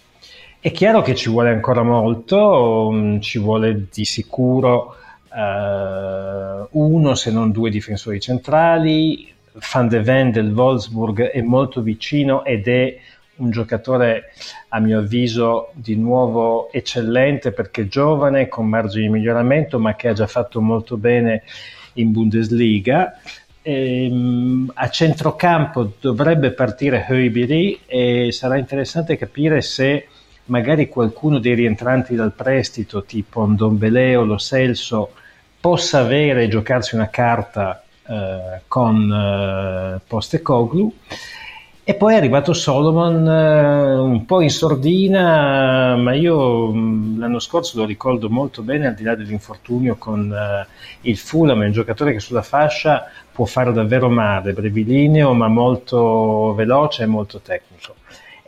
È 0.60 0.72
chiaro 0.72 1.02
che 1.02 1.16
ci 1.16 1.30
vuole 1.30 1.50
ancora 1.50 1.84
molto, 1.84 2.90
mm, 2.92 3.20
ci 3.20 3.38
vuole 3.38 3.88
di 3.92 4.06
sicuro 4.06 4.97
uh, 5.30 6.68
uno 6.72 7.16
se 7.16 7.32
non 7.32 7.52
due 7.52 7.70
difensori 7.70 8.20
centrali. 8.20 9.34
Van 9.72 9.88
de 9.88 10.02
Ven 10.02 10.32
del 10.32 10.52
Wolfsburg 10.54 11.32
è 11.32 11.42
molto 11.42 11.82
vicino 11.82 12.46
ed 12.46 12.68
è 12.68 12.96
un 13.38 13.50
giocatore 13.50 14.34
a 14.70 14.80
mio 14.80 15.00
avviso 15.00 15.72
di 15.74 15.96
nuovo 15.96 16.72
eccellente 16.72 17.52
perché 17.52 17.88
giovane, 17.88 18.48
con 18.48 18.68
margini 18.68 19.08
di 19.08 19.14
miglioramento, 19.14 19.80
ma 19.80 19.96
che 19.96 20.10
ha 20.10 20.14
già 20.14 20.28
fatto 20.28 20.62
molto 20.62 20.98
bene 20.98 21.44
in 21.94 22.12
Bundesliga 22.12 23.20
ehm, 23.68 24.72
a 24.76 24.90
centrocampo 24.90 25.92
dovrebbe 26.00 26.52
partire 26.52 27.06
Höibiri 27.10 27.82
e 27.86 28.30
sarà 28.32 28.58
interessante 28.58 29.18
capire 29.18 29.62
se 29.62 30.08
magari 30.48 30.90
qualcuno 30.90 31.40
dei 31.40 31.54
rientranti 31.54 32.16
dal 32.16 32.34
prestito 32.34 33.04
tipo 33.04 33.46
Ndombele 33.46 34.16
o 34.16 34.26
Lo 34.26 34.38
Celso 34.38 35.12
possa 35.60 36.00
avere 36.00 36.44
e 36.44 36.48
giocarsi 36.48 36.96
una 36.96 37.10
carta 37.10 37.84
eh, 38.08 38.62
con 38.68 39.12
eh, 39.12 40.02
Postecoglou 40.06 40.94
e 41.90 41.94
poi 41.94 42.16
è 42.16 42.18
arrivato 42.18 42.52
Solomon 42.52 43.26
eh, 43.26 43.96
un 43.96 44.26
po' 44.26 44.42
in 44.42 44.50
sordina, 44.50 45.96
ma 45.96 46.14
io 46.14 46.70
mm, 46.74 47.18
l'anno 47.18 47.40
scorso 47.40 47.78
lo 47.78 47.86
ricordo 47.86 48.30
molto 48.30 48.62
bene 48.62 48.88
al 48.88 48.94
di 48.94 49.04
là 49.04 49.16
dell'infortunio 49.16 49.96
con 49.96 50.30
eh, 50.30 50.68
il 51.10 51.18
Fulham, 51.18 51.62
è 51.62 51.66
un 51.66 51.72
giocatore 51.72 52.12
che 52.12 52.20
sulla 52.20 52.42
fascia 52.42 53.06
può 53.32 53.46
fare 53.46 53.72
davvero 53.72 54.10
male, 54.10 54.52
brevilineo 54.52 55.32
ma 55.34 55.48
molto 55.48 56.54
veloce 56.56 57.04
e 57.04 57.06
molto 57.06 57.40
tecnico. 57.40 57.96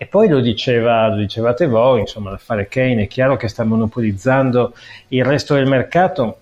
E 0.01 0.05
poi 0.05 0.29
lo, 0.29 0.39
diceva, 0.39 1.09
lo 1.09 1.17
dicevate 1.17 1.67
voi, 1.67 1.99
insomma 1.99 2.31
l'affare 2.31 2.69
Kane 2.69 3.03
è 3.03 3.07
chiaro 3.07 3.35
che 3.35 3.49
sta 3.49 3.65
monopolizzando 3.65 4.73
il 5.09 5.25
resto 5.25 5.55
del 5.55 5.67
mercato 5.67 6.37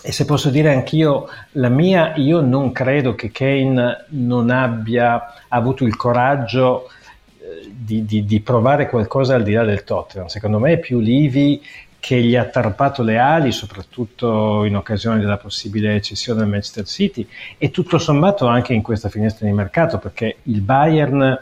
e 0.00 0.12
se 0.12 0.24
posso 0.24 0.50
dire 0.50 0.72
anch'io 0.72 1.28
la 1.54 1.68
mia, 1.68 2.14
io 2.14 2.40
non 2.40 2.70
credo 2.70 3.16
che 3.16 3.32
Kane 3.32 4.04
non 4.10 4.50
abbia 4.50 5.34
avuto 5.48 5.82
il 5.82 5.96
coraggio 5.96 6.88
eh, 7.40 7.68
di, 7.68 8.04
di, 8.04 8.24
di, 8.24 8.40
provare 8.40 8.88
qualcosa 8.88 9.34
al 9.34 9.42
di 9.42 9.54
là 9.54 9.64
del 9.64 9.82
Tottenham. 9.82 10.28
Secondo 10.28 10.60
me 10.60 10.74
è 10.74 10.78
più 10.78 11.00
Livi 11.00 11.60
che 11.98 12.22
gli 12.22 12.36
ha 12.36 12.44
tarpato 12.44 13.02
le 13.02 13.18
ali, 13.18 13.50
soprattutto 13.50 14.62
in 14.62 14.76
occasione 14.76 15.18
della 15.18 15.38
possibile 15.38 16.00
cessione 16.00 16.42
al 16.42 16.48
Manchester 16.48 16.86
City 16.86 17.26
e 17.58 17.72
tutto 17.72 17.98
sommato 17.98 18.46
anche 18.46 18.74
in 18.74 18.82
questa 18.82 19.08
finestra 19.08 19.44
di 19.44 19.52
mercato, 19.52 19.98
perché 19.98 20.36
il 20.44 20.60
Bayern 20.60 21.36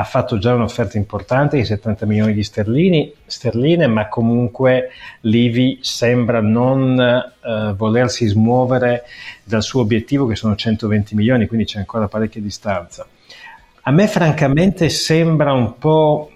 ha 0.00 0.04
fatto 0.04 0.38
già 0.38 0.54
un'offerta 0.54 0.96
importante 0.96 1.56
di 1.56 1.64
70 1.64 2.06
milioni 2.06 2.32
di 2.32 2.44
sterlini, 2.44 3.12
sterline, 3.26 3.88
ma 3.88 4.06
comunque 4.06 4.90
Livi 5.22 5.80
sembra 5.82 6.40
non 6.40 7.00
eh, 7.00 7.74
volersi 7.76 8.24
smuovere 8.28 9.02
dal 9.42 9.64
suo 9.64 9.80
obiettivo 9.80 10.26
che 10.26 10.36
sono 10.36 10.54
120 10.54 11.16
milioni, 11.16 11.48
quindi 11.48 11.66
c'è 11.66 11.78
ancora 11.80 12.06
parecchia 12.06 12.40
distanza. 12.40 13.04
A 13.82 13.90
me 13.90 14.06
francamente 14.06 14.88
sembra 14.88 15.52
un 15.52 15.76
po', 15.78 16.30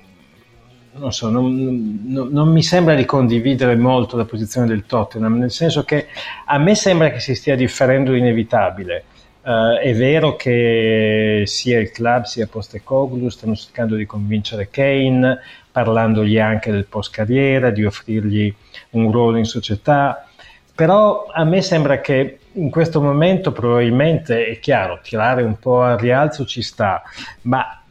non 0.95 1.13
so, 1.13 1.31
non, 1.31 2.01
non, 2.05 2.31
non 2.33 2.49
mi 2.49 2.65
sembra 2.65 2.97
di 2.97 3.05
condividere 3.05 3.77
molto 3.77 4.17
la 4.17 4.25
posizione 4.25 4.67
del 4.67 4.87
Tottenham, 4.87 5.39
nel 5.39 5.53
senso 5.53 5.85
che 5.85 6.09
a 6.47 6.59
me 6.59 6.75
sembra 6.75 7.13
che 7.13 7.21
si 7.21 7.37
stia 7.37 7.55
differendo 7.55 8.11
l'inevitabile 8.11 9.05
Uh, 9.45 9.77
è 9.81 9.93
vero 9.95 10.37
che 10.37 11.43
sia 11.47 11.81
il 11.81 11.91
club 11.91 12.23
sia 12.25 12.47
Postecoglou 12.47 13.29
stanno 13.29 13.57
cercando 13.57 13.97
di 13.97 14.07
convincere 14.07 14.69
Kane, 14.71 15.41
parlandogli 15.73 16.39
anche 16.39 16.71
del 16.71 16.87
post 16.87 17.13
carriera, 17.13 17.71
di 17.71 17.85
offrirgli 17.85 18.55
un 18.91 19.11
ruolo 19.11 19.39
in 19.39 19.45
società, 19.45 20.29
però 20.75 21.27
a 21.27 21.43
me 21.43 21.61
sembra 21.61 22.01
che 22.01 22.39
in 22.53 22.71
questo 22.71 23.01
momento 23.01 23.51
probabilmente 23.51 24.47
è 24.47 24.59
chiaro, 24.61 25.01
tirare 25.03 25.43
un 25.43 25.59
po' 25.59 25.83
al 25.83 25.99
rialzo 25.99 26.45
ci 26.45 26.63
sta, 26.63 27.03
ma 27.43 27.83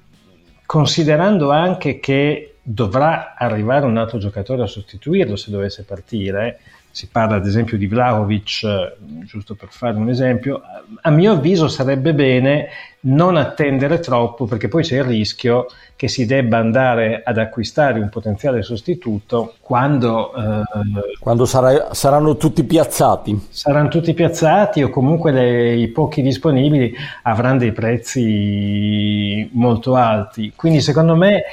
considerando 0.65 1.51
anche 1.51 1.99
che 1.99 2.55
dovrà 2.61 3.33
arrivare 3.35 3.85
un 3.85 3.97
altro 3.97 4.19
giocatore 4.19 4.63
a 4.63 4.67
sostituirlo 4.67 5.35
se 5.35 5.51
dovesse 5.51 5.83
partire, 5.83 6.59
si 6.91 7.07
parla 7.07 7.37
ad 7.37 7.45
esempio 7.45 7.77
di 7.77 7.87
Vlaovic, 7.87 8.63
eh, 8.63 8.95
giusto 9.25 9.55
per 9.55 9.69
fare 9.71 9.97
un 9.97 10.09
esempio, 10.09 10.61
a 11.01 11.09
mio 11.09 11.31
avviso 11.31 11.67
sarebbe 11.67 12.13
bene 12.13 12.67
non 13.03 13.37
attendere 13.37 13.99
troppo 13.99 14.45
perché 14.45 14.67
poi 14.67 14.83
c'è 14.83 14.97
il 14.97 15.05
rischio 15.05 15.67
che 15.95 16.07
si 16.07 16.25
debba 16.25 16.57
andare 16.57 17.21
ad 17.23 17.37
acquistare 17.37 17.99
un 17.99 18.09
potenziale 18.09 18.61
sostituto 18.61 19.55
quando, 19.61 20.33
eh, 20.35 20.63
quando 21.19 21.45
sarà, 21.45 21.93
saranno 21.93 22.35
tutti 22.35 22.63
piazzati. 22.63 23.47
Saranno 23.49 23.87
tutti 23.87 24.13
piazzati 24.13 24.83
o 24.83 24.89
comunque 24.89 25.31
le, 25.31 25.75
i 25.75 25.87
pochi 25.87 26.21
disponibili 26.21 26.93
avranno 27.23 27.59
dei 27.59 27.71
prezzi 27.71 29.49
molto 29.53 29.95
alti. 29.95 30.53
Quindi 30.55 30.81
secondo 30.81 31.15
me 31.15 31.43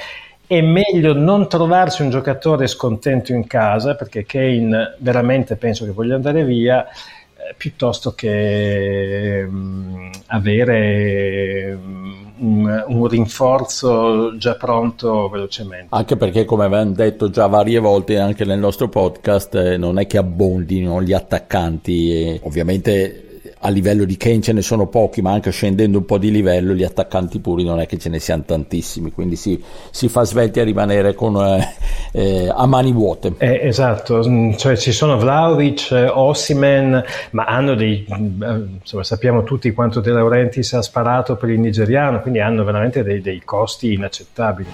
è 0.49 0.61
meglio 0.61 1.13
non 1.13 1.47
trovarsi 1.47 2.01
un 2.01 2.09
giocatore 2.09 2.65
scontento 2.65 3.31
in 3.33 3.45
casa, 3.45 3.93
perché 3.93 4.25
Kane 4.25 4.95
veramente 4.97 5.57
penso 5.57 5.85
che 5.85 5.91
voglia 5.91 6.15
andare 6.15 6.43
via, 6.43 6.87
eh, 6.87 7.53
piuttosto 7.55 8.13
che 8.15 9.45
mh, 9.47 9.55
mm, 9.55 10.09
avere 10.25 11.77
mm, 11.79 12.25
un, 12.39 12.83
un, 12.87 13.07
rinforzo 13.07 14.37
già 14.37 14.55
pronto 14.55 15.29
velocemente. 15.29 15.89
Anche 15.89 16.17
perché, 16.17 16.45
come 16.45 16.65
abbiamo 16.65 16.93
detto 16.93 17.29
già 17.29 17.45
varie 17.45 17.77
volte 17.77 18.17
anche 18.17 18.43
nel 18.43 18.57
nostro 18.57 18.89
podcast, 18.89 19.53
eh, 19.53 19.77
non 19.77 19.99
è 19.99 20.07
che 20.07 20.17
abbondino 20.17 20.99
gli 21.03 21.13
attaccanti, 21.13 22.39
ovviamente 22.41 23.28
a 23.61 23.69
livello 23.69 24.05
di 24.05 24.15
Kane 24.15 24.41
ce 24.41 24.53
ne 24.53 24.61
sono 24.61 24.87
pochi, 24.87 25.21
ma 25.21 25.31
anche 25.31 25.51
scendendo 25.51 25.97
un 25.97 26.05
po' 26.05 26.17
di 26.17 26.31
livello 26.31 26.73
gli 26.73 26.83
attaccanti 26.83 27.39
puri 27.39 27.63
non 27.65 27.81
è 27.81 27.87
che 27.87 27.97
ce 27.97 28.07
ne 28.09 28.19
siano 28.19 28.43
tantissimi, 28.45 29.11
quindi 29.11 29.35
si, 29.35 29.61
si 29.89 30.07
fa 30.07 30.23
svelti 30.23 30.61
a 30.61 30.63
rimanere 30.63 31.13
con, 31.13 31.35
eh, 31.35 31.67
eh, 32.13 32.49
a 32.53 32.65
mani 32.65 32.93
vuote. 32.93 33.33
Eh, 33.37 33.67
esatto, 33.67 34.23
mm, 34.25 34.53
cioè 34.53 34.77
ci 34.77 34.93
sono 34.93 35.17
Vlaovic, 35.17 36.11
Ossimen, 36.13 37.03
ma 37.31 37.43
hanno 37.45 37.75
dei, 37.75 38.05
eh, 38.07 38.65
insomma, 38.79 39.03
sappiamo 39.03 39.43
tutti 39.43 39.71
quanto 39.73 39.99
De 39.99 40.11
Laurentiis 40.11 40.73
ha 40.73 40.81
sparato 40.81 41.35
per 41.35 41.49
il 41.49 41.59
nigeriano, 41.59 42.21
quindi 42.21 42.39
hanno 42.39 42.63
veramente 42.63 43.03
dei, 43.03 43.19
dei 43.19 43.41
costi 43.43 43.93
inaccettabili. 43.93 44.69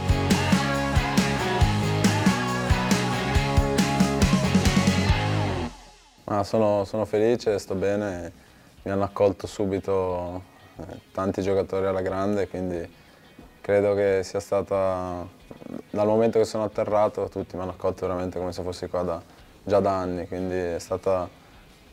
Ah, 6.26 6.44
sono, 6.44 6.84
sono 6.86 7.06
felice, 7.06 7.58
sto 7.58 7.76
bene 7.76 8.44
mi 8.86 8.92
hanno 8.92 9.04
accolto 9.04 9.48
subito 9.48 10.44
eh, 10.78 10.84
tanti 11.12 11.42
giocatori 11.42 11.88
alla 11.88 12.02
grande, 12.02 12.48
quindi 12.48 12.88
credo 13.60 13.96
che 13.96 14.22
sia 14.24 14.40
stata, 14.40 15.28
dal 15.90 16.06
momento 16.06 16.38
che 16.38 16.46
sono 16.46 16.66
atterrato, 16.66 17.28
tutti 17.30 17.56
mi 17.56 17.64
hanno 17.64 17.72
accolto 17.72 18.06
veramente 18.06 18.38
come 18.38 18.54
se 18.54 18.62
fossi 18.62 18.88
qua 18.88 19.02
da, 19.02 19.22
già 19.64 19.80
da 19.80 19.98
anni, 19.98 20.28
quindi 20.28 20.56
è 20.56 20.78
stata 20.78 21.28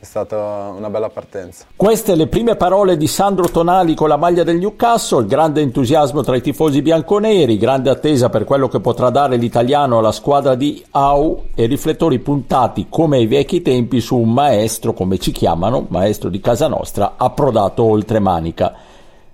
è 0.03 0.05
stata 0.05 0.73
una 0.75 0.89
bella 0.89 1.07
partenza. 1.07 1.63
Queste 1.77 2.15
le 2.15 2.27
prime 2.27 2.57
parole 2.57 2.97
di 2.97 3.07
Sandro 3.07 3.49
Tonali 3.49 3.95
con 3.95 4.09
la 4.09 4.17
maglia 4.17 4.43
del 4.43 4.57
Newcastle, 4.57 5.25
grande 5.25 5.61
entusiasmo 5.61 6.21
tra 6.21 6.35
i 6.35 6.41
tifosi 6.41 6.81
bianconeri, 6.81 7.57
grande 7.57 7.89
attesa 7.89 8.27
per 8.27 8.43
quello 8.43 8.67
che 8.67 8.81
potrà 8.81 9.09
dare 9.09 9.37
l'italiano 9.37 9.99
alla 9.99 10.11
squadra 10.11 10.55
di 10.55 10.83
Au 10.91 11.45
e 11.55 11.67
riflettori 11.67 12.19
puntati 12.19 12.87
come 12.89 13.15
ai 13.15 13.27
vecchi 13.27 13.61
tempi 13.61 14.01
su 14.01 14.17
un 14.17 14.33
maestro, 14.33 14.91
come 14.91 15.17
ci 15.19 15.31
chiamano, 15.31 15.85
maestro 15.87 16.27
di 16.27 16.41
casa 16.41 16.67
nostra, 16.67 17.13
approdato 17.15 17.83
oltre 17.83 18.19
manica. 18.19 18.73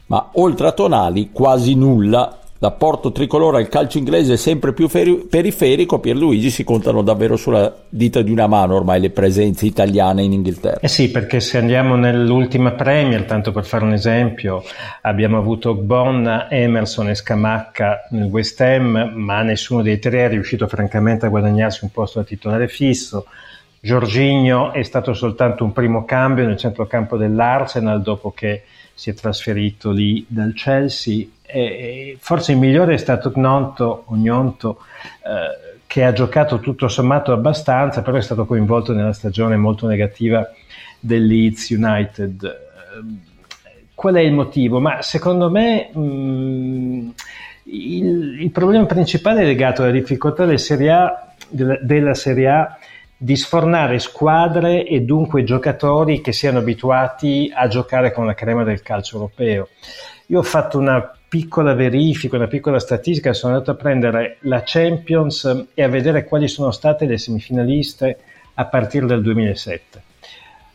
Ma 0.06 0.30
oltre 0.34 0.68
a 0.68 0.72
Tonali 0.72 1.32
quasi 1.32 1.74
nulla 1.74 2.39
L'apporto 2.62 3.14
tricolore 3.14 3.60
al 3.60 3.70
calcio 3.70 4.00
inglese 4.00 4.34
è 4.34 4.36
sempre 4.36 4.74
più 4.74 4.90
feri- 4.90 5.28
periferico, 5.30 6.00
Pierluigi 6.00 6.50
si 6.50 6.66
contano 6.66 7.02
davvero 7.02 7.38
sulla 7.38 7.74
dita 7.88 8.22
di 8.22 8.32
una 8.32 8.48
mano 8.48 8.76
ormai 8.76 9.00
le 9.00 9.12
presenze 9.12 9.66
italiane 9.66 10.24
in 10.24 10.34
Inghilterra. 10.34 10.80
Eh 10.82 10.90
sì, 10.90 11.10
perché 11.10 11.40
se 11.40 11.58
andiamo 11.58 11.96
nell'ultima 11.96 12.72
Premier, 12.72 13.24
tanto 13.24 13.54
per 13.54 13.64
fare 13.64 13.86
un 13.86 13.94
esempio, 13.94 14.62
abbiamo 15.04 15.38
avuto 15.38 15.74
Bon, 15.74 16.48
Emerson 16.50 17.08
e 17.08 17.16
Scamacca 17.16 18.08
nel 18.10 18.28
West 18.28 18.60
Ham, 18.60 19.14
ma 19.16 19.42
nessuno 19.42 19.82
dei 19.82 19.98
tre 19.98 20.26
è 20.26 20.28
riuscito 20.28 20.68
francamente 20.68 21.28
a 21.28 21.30
guadagnarsi 21.30 21.86
un 21.86 21.92
posto 21.92 22.20
da 22.20 22.26
titolare 22.26 22.68
fisso. 22.68 23.26
Giorginio 23.80 24.74
è 24.74 24.84
stato 24.84 25.14
soltanto 25.14 25.64
un 25.64 25.72
primo 25.72 26.04
cambio 26.04 26.46
nel 26.46 26.58
centrocampo 26.58 27.16
dell'Arsenal 27.16 28.02
dopo 28.02 28.32
che 28.32 28.64
si 28.94 29.12
è 29.12 29.14
trasferito 29.14 29.92
lì 29.92 30.26
dal 30.28 30.52
Chelsea 30.54 31.26
e 31.52 32.18
forse 32.20 32.52
il 32.52 32.58
migliore 32.58 32.94
è 32.94 32.98
stato 32.98 33.32
Gnonto, 33.36 34.06
Gnonto 34.10 34.80
eh, 35.24 35.78
che 35.88 36.04
ha 36.04 36.14
giocato 36.14 36.60
tutto 36.60 36.88
sommato 36.88 37.34
abbastanza, 37.34 38.04
però 38.04 38.18
è 38.18 38.22
stato 38.22 38.46
coinvolto 38.46 38.94
nella 38.94 39.14
stagione 39.14 39.56
molto 39.58 39.88
negativa 39.88 40.48
del 41.00 41.26
Leeds 41.26 41.70
United. 41.72 42.44
Eh, 42.44 43.28
qual 43.96 44.14
è 44.14 44.20
il 44.20 44.34
motivo? 44.34 44.80
Ma 44.80 45.02
secondo 45.02 45.50
me 45.50 45.90
mh, 45.92 46.00
mm, 46.00 47.10
il, 47.64 48.42
il, 48.42 48.52
problema 48.52 48.86
principale 48.86 49.42
è 49.42 49.46
legato 49.46 49.82
alla 49.82 49.92
difficoltà 49.92 50.46
del 50.46 50.60
serie 50.60 50.92
a, 50.92 51.34
della 51.50 52.14
Serie 52.14 52.48
A 52.48 52.78
di 53.18 53.36
sfornare 53.36 54.00
squadre 54.00 54.86
e 54.86 55.02
dunque 55.02 55.44
giocatori 55.44 56.22
che 56.22 56.32
siano 56.32 56.60
abituati 56.60 57.52
a 57.54 57.68
giocare 57.68 58.14
con 58.14 58.26
la 58.26 58.34
crema 58.34 58.64
del 58.64 58.82
calcio 58.82 59.16
europeo. 59.16 59.68
Io 60.28 60.40
ho 60.40 60.44
fatto 60.44 60.78
una 60.78 61.14
piccola 61.30 61.76
verifica, 61.76 62.36
una 62.36 62.48
piccola 62.48 62.80
statistica, 62.80 63.34
sono 63.34 63.54
andato 63.54 63.72
a 63.72 63.76
prendere 63.76 64.38
la 64.42 64.64
Champions 64.66 65.68
e 65.74 65.84
a 65.84 65.88
vedere 65.88 66.26
quali 66.26 66.48
sono 66.48 66.72
state 66.72 67.06
le 67.06 67.20
semifinaliste 67.20 68.18
a 68.56 68.66
partire 68.66 69.06
dal 69.06 69.22
2007. 69.22 70.02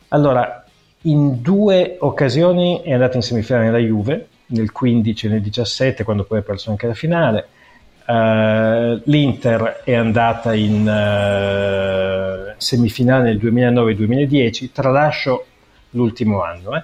Allora, 0.08 0.64
in 1.02 1.42
due 1.42 1.96
occasioni 1.98 2.80
è 2.82 2.92
andata 2.92 3.16
in 3.16 3.22
semifinale 3.22 3.70
la 3.70 3.78
Juve, 3.78 4.28
nel 4.46 4.70
15 4.70 5.26
e 5.26 5.28
nel 5.28 5.40
17, 5.40 6.04
quando 6.04 6.24
poi 6.24 6.38
ha 6.38 6.42
perso 6.42 6.70
anche 6.70 6.86
la 6.86 6.94
finale. 6.94 7.48
Uh, 8.06 9.00
L'Inter 9.04 9.80
è 9.82 9.94
andata 9.94 10.54
in 10.54 10.82
uh, 10.82 12.54
semifinale 12.58 13.24
nel 13.24 13.38
2009-2010, 13.38 14.70
tralascio 14.72 15.46
l'ultimo 15.90 16.42
anno, 16.42 16.76
eh, 16.76 16.82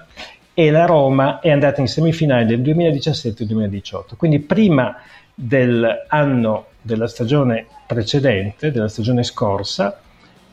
e 0.53 0.69
la 0.69 0.85
Roma 0.85 1.39
è 1.39 1.49
andata 1.49 1.81
in 1.81 1.87
semifinale 1.87 2.45
nel 2.45 2.61
2017-2018. 2.61 4.15
Quindi 4.17 4.39
prima 4.39 4.97
dell'anno 5.33 6.65
della 6.81 7.07
stagione 7.07 7.65
precedente, 7.87 8.71
della 8.71 8.87
stagione 8.87 9.23
scorsa, 9.23 9.99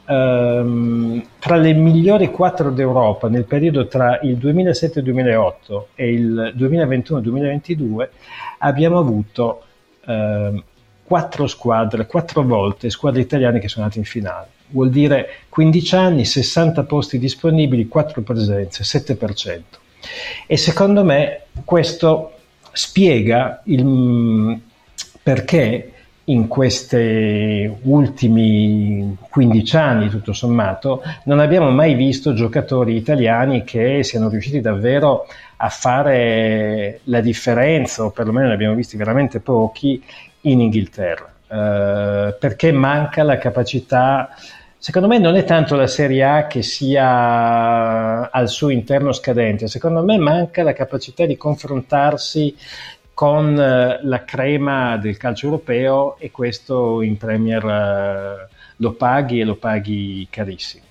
um, 0.07 1.23
tra 1.39 1.57
le 1.57 1.73
migliori 1.73 2.31
quattro 2.31 2.71
d'Europa 2.71 3.29
nel 3.29 3.45
periodo 3.45 3.87
tra 3.87 4.21
il 4.23 4.37
2007-2008 4.37 5.83
e 5.95 6.13
il 6.13 6.55
2021-2022 6.57 8.09
abbiamo 8.59 8.99
avuto 8.99 9.63
eh, 10.07 10.63
quattro 11.05 11.47
squadre, 11.47 12.07
quattro 12.07 12.43
volte 12.43 12.91
squadre 12.91 13.21
italiane 13.23 13.59
che 13.59 13.69
sono 13.69 13.85
andate 13.85 14.01
in 14.01 14.07
finale. 14.07 14.49
Vuol 14.71 14.91
dire 14.91 15.29
15 15.49 15.97
anni, 15.97 16.25
60 16.27 16.83
posti 16.85 17.19
disponibili, 17.19 17.89
4 17.89 18.21
presenze, 18.21 18.85
7%. 18.85 19.63
E 20.47 20.57
secondo 20.57 21.05
me 21.05 21.43
questo 21.65 22.33
spiega 22.73 23.61
il 23.65 23.85
mm, 23.85 24.55
perché 25.23 25.93
in 26.25 26.47
questi 26.47 27.71
ultimi 27.83 29.17
15 29.31 29.77
anni, 29.77 30.09
tutto 30.09 30.33
sommato, 30.33 31.03
non 31.25 31.39
abbiamo 31.39 31.71
mai 31.71 31.95
visto 31.95 32.35
giocatori 32.35 32.97
italiani 32.97 33.65
che 33.65 34.03
siano 34.05 34.29
riusciti 34.29 34.61
davvero 34.61 35.27
a 35.57 35.69
fare 35.71 37.01
la 37.05 37.21
differenza, 37.21 38.05
o 38.05 38.11
perlomeno 38.11 38.49
ne 38.49 38.55
abbiamo 38.55 38.75
visti 38.75 38.97
veramente 38.97 39.41
pochi, 39.41 40.03
in 40.43 40.61
Inghilterra. 40.61 41.33
Eh, 41.49 42.37
perché 42.39 42.73
manca 42.73 43.23
la 43.23 43.39
capacità 43.39 44.29
Secondo 44.81 45.09
me 45.09 45.19
non 45.19 45.35
è 45.35 45.43
tanto 45.43 45.75
la 45.75 45.89
Serie 45.89 46.23
A 46.23 46.47
che 46.47 46.63
sia 46.63 48.31
al 48.31 48.49
suo 48.49 48.69
interno 48.69 49.13
scadente, 49.13 49.67
secondo 49.67 50.05
me 50.05 50.19
manca 50.19 50.63
la 50.63 50.73
capacità 50.73 51.27
di 51.27 51.37
confrontarsi 51.37 52.57
con 53.13 53.59
eh, 53.59 53.99
la 54.01 54.25
crema 54.25 54.97
del 54.97 55.17
calcio 55.17 55.47
europeo 55.47 56.17
e 56.19 56.31
questo 56.31 57.03
in 57.03 57.17
Premier 57.17 57.65
eh, 57.65 58.49
lo 58.77 58.93
paghi 58.93 59.41
e 59.41 59.45
lo 59.45 59.57
paghi 59.57 60.29
carissimo. 60.31 60.85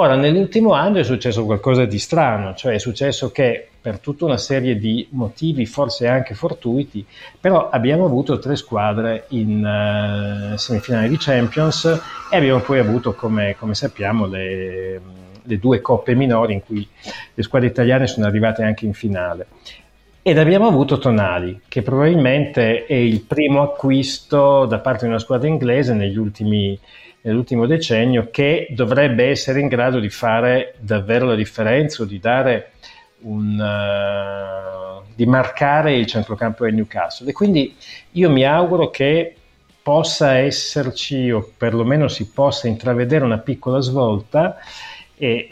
Ora, 0.00 0.14
nell'ultimo 0.14 0.72
anno 0.72 0.96
è 0.96 1.04
successo 1.04 1.44
qualcosa 1.44 1.84
di 1.84 1.98
strano, 1.98 2.54
cioè 2.54 2.72
è 2.72 2.78
successo 2.78 3.30
che 3.30 3.68
per 3.78 3.98
tutta 3.98 4.24
una 4.24 4.38
serie 4.38 4.78
di 4.78 5.06
motivi, 5.10 5.66
forse 5.66 6.06
anche 6.06 6.32
fortuiti, 6.32 7.04
però 7.38 7.68
abbiamo 7.68 8.06
avuto 8.06 8.38
tre 8.38 8.56
squadre 8.56 9.26
in 9.28 9.58
uh, 9.62 10.56
semifinale 10.56 11.06
di 11.06 11.18
Champions 11.18 11.84
e 12.30 12.34
abbiamo 12.34 12.60
poi 12.60 12.78
avuto, 12.78 13.12
come, 13.12 13.56
come 13.58 13.74
sappiamo, 13.74 14.24
le, 14.24 15.00
le, 15.42 15.58
due 15.58 15.82
coppe 15.82 16.14
minori 16.14 16.54
in 16.54 16.64
cui 16.64 16.88
le 17.34 17.42
squadre 17.42 17.68
italiane 17.68 18.06
sono 18.06 18.24
arrivate 18.24 18.62
anche 18.62 18.86
in 18.86 18.94
finale. 18.94 19.48
Ed 20.22 20.38
abbiamo 20.38 20.66
avuto 20.66 20.96
Tonali, 20.96 21.60
che 21.68 21.82
probabilmente 21.82 22.86
è 22.86 22.94
il 22.94 23.20
primo 23.20 23.60
acquisto 23.60 24.64
da 24.64 24.78
parte 24.78 25.02
di 25.02 25.10
una 25.10 25.18
squadra 25.18 25.46
inglese 25.46 25.92
negli 25.92 26.16
ultimi 26.16 26.78
nell'ultimo 27.22 27.66
decennio 27.66 28.28
che 28.30 28.68
dovrebbe 28.70 29.28
essere 29.28 29.60
in 29.60 29.68
grado 29.68 29.98
di 29.98 30.08
fare 30.08 30.74
davvero 30.78 31.26
la 31.26 31.34
differenza 31.34 32.02
o 32.02 32.06
di 32.06 32.18
dare 32.18 32.72
un, 33.22 33.58
uh, 33.58 35.04
di 35.14 35.26
marcare 35.26 35.94
il 35.96 36.06
centrocampo 36.06 36.64
del 36.64 36.74
Newcastle. 36.74 37.28
E 37.28 37.32
quindi 37.32 37.74
io 38.12 38.30
mi 38.30 38.44
auguro 38.44 38.90
che 38.90 39.34
possa 39.82 40.36
esserci 40.36 41.30
o 41.30 41.52
perlomeno 41.56 42.08
si 42.08 42.30
possa 42.30 42.68
intravedere 42.68 43.24
una 43.24 43.38
piccola 43.38 43.80
svolta 43.80 44.58
e 45.16 45.26
eh, 45.26 45.48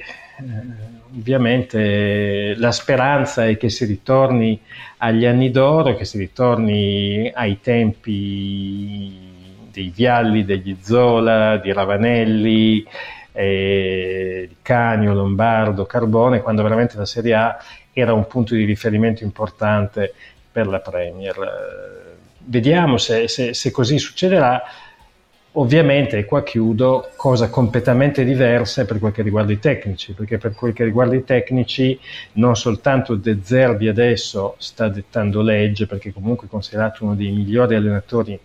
ovviamente 1.16 2.54
la 2.56 2.70
speranza 2.70 3.46
è 3.46 3.56
che 3.56 3.70
si 3.70 3.84
ritorni 3.84 4.60
agli 4.98 5.24
anni 5.24 5.50
d'oro, 5.50 5.96
che 5.96 6.04
si 6.04 6.18
ritorni 6.18 7.30
ai 7.34 7.60
tempi 7.60 9.37
dei 9.70 9.92
Vialli, 9.94 10.44
degli 10.44 10.76
Zola, 10.80 11.56
di 11.58 11.72
Ravanelli, 11.72 12.86
eh, 13.32 14.46
di 14.48 14.56
Canio, 14.62 15.14
Lombardo, 15.14 15.86
Carbone, 15.86 16.40
quando 16.40 16.62
veramente 16.62 16.96
la 16.96 17.06
Serie 17.06 17.34
A 17.34 17.58
era 17.92 18.12
un 18.12 18.26
punto 18.26 18.54
di 18.54 18.64
riferimento 18.64 19.24
importante 19.24 20.12
per 20.50 20.66
la 20.66 20.80
Premier. 20.80 21.36
Vediamo 22.38 22.96
se, 22.96 23.28
se, 23.28 23.54
se 23.54 23.70
così 23.70 23.98
succederà. 23.98 24.62
Ovviamente, 25.52 26.18
e 26.18 26.24
qua 26.24 26.44
chiudo, 26.44 27.10
cosa 27.16 27.48
completamente 27.48 28.22
diversa 28.22 28.84
per 28.84 29.00
quel 29.00 29.12
che 29.12 29.22
riguarda 29.22 29.50
i 29.50 29.58
tecnici, 29.58 30.12
perché 30.12 30.38
per 30.38 30.54
quel 30.54 30.72
che 30.72 30.84
riguarda 30.84 31.16
i 31.16 31.24
tecnici 31.24 31.98
non 32.34 32.54
soltanto 32.54 33.16
De 33.16 33.38
Zerbi 33.42 33.88
adesso 33.88 34.54
sta 34.58 34.88
dettando 34.88 35.42
legge, 35.42 35.86
perché 35.86 36.12
comunque 36.12 36.46
è 36.46 36.50
considerato 36.50 37.02
uno 37.02 37.16
dei 37.16 37.32
migliori 37.32 37.74
allenatori 37.74 38.38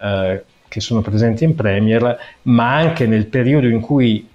eh, 0.00 0.44
che 0.68 0.80
sono 0.80 1.00
presenti 1.00 1.44
in 1.44 1.54
Premier, 1.54 2.18
ma 2.42 2.74
anche 2.74 3.06
nel 3.06 3.26
periodo 3.26 3.66
in 3.66 3.80
cui 3.80 4.28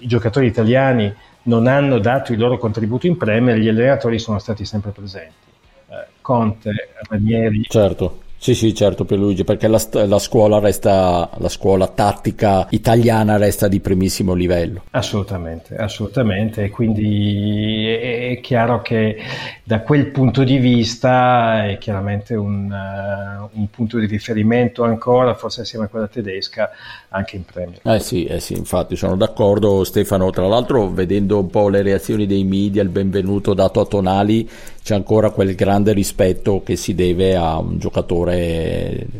i 0.00 0.06
giocatori 0.06 0.46
italiani 0.46 1.12
non 1.44 1.66
hanno 1.66 1.98
dato 1.98 2.32
il 2.32 2.38
loro 2.38 2.58
contributo 2.58 3.06
in 3.06 3.16
Premier, 3.16 3.56
gli 3.56 3.68
allenatori 3.68 4.18
sono 4.18 4.38
stati 4.38 4.64
sempre 4.64 4.90
presenti. 4.90 5.46
Eh, 5.88 6.06
Conte, 6.20 6.90
Ranieri, 7.08 7.62
certo. 7.68 8.26
Sì, 8.40 8.54
sì, 8.54 8.72
certo, 8.72 9.04
Pierluigi, 9.04 9.42
perché 9.42 9.66
la, 9.66 9.82
la, 10.06 10.18
scuola 10.20 10.60
resta, 10.60 11.28
la 11.38 11.48
scuola 11.48 11.88
tattica 11.88 12.68
italiana 12.70 13.36
resta 13.36 13.66
di 13.66 13.80
primissimo 13.80 14.32
livello. 14.32 14.84
Assolutamente, 14.92 15.74
assolutamente. 15.74 16.62
E 16.62 16.70
quindi 16.70 17.84
è, 17.88 18.38
chiaro 18.40 18.80
che 18.80 19.16
da 19.64 19.80
quel 19.80 20.12
punto 20.12 20.44
di 20.44 20.58
vista 20.58 21.66
è 21.66 21.78
chiaramente 21.78 22.36
un, 22.36 22.70
uh, 22.70 23.58
un, 23.58 23.70
punto 23.70 23.98
di 23.98 24.06
riferimento 24.06 24.84
ancora, 24.84 25.34
forse 25.34 25.62
assieme 25.62 25.86
a 25.86 25.88
quella 25.88 26.06
tedesca, 26.06 26.70
anche 27.08 27.34
in 27.34 27.44
Premier. 27.44 27.80
Eh 27.82 27.98
sì, 27.98 28.24
eh 28.24 28.38
sì, 28.38 28.54
infatti 28.54 28.94
sono 28.94 29.16
d'accordo 29.16 29.82
Stefano. 29.82 30.30
Tra 30.30 30.46
l'altro, 30.46 30.88
vedendo 30.88 31.40
un 31.40 31.50
po' 31.50 31.68
le 31.68 31.82
reazioni 31.82 32.24
dei 32.24 32.44
media, 32.44 32.82
il 32.82 32.88
benvenuto 32.88 33.52
dato 33.52 33.80
a 33.80 33.84
Tonali, 33.84 34.48
c'è 34.88 34.94
ancora 34.94 35.30
quel 35.30 35.54
grande 35.54 35.92
rispetto 35.92 36.62
che 36.62 36.76
si 36.76 36.94
deve 36.94 37.36
a 37.36 37.58
un 37.58 37.78
giocatore 37.78 38.27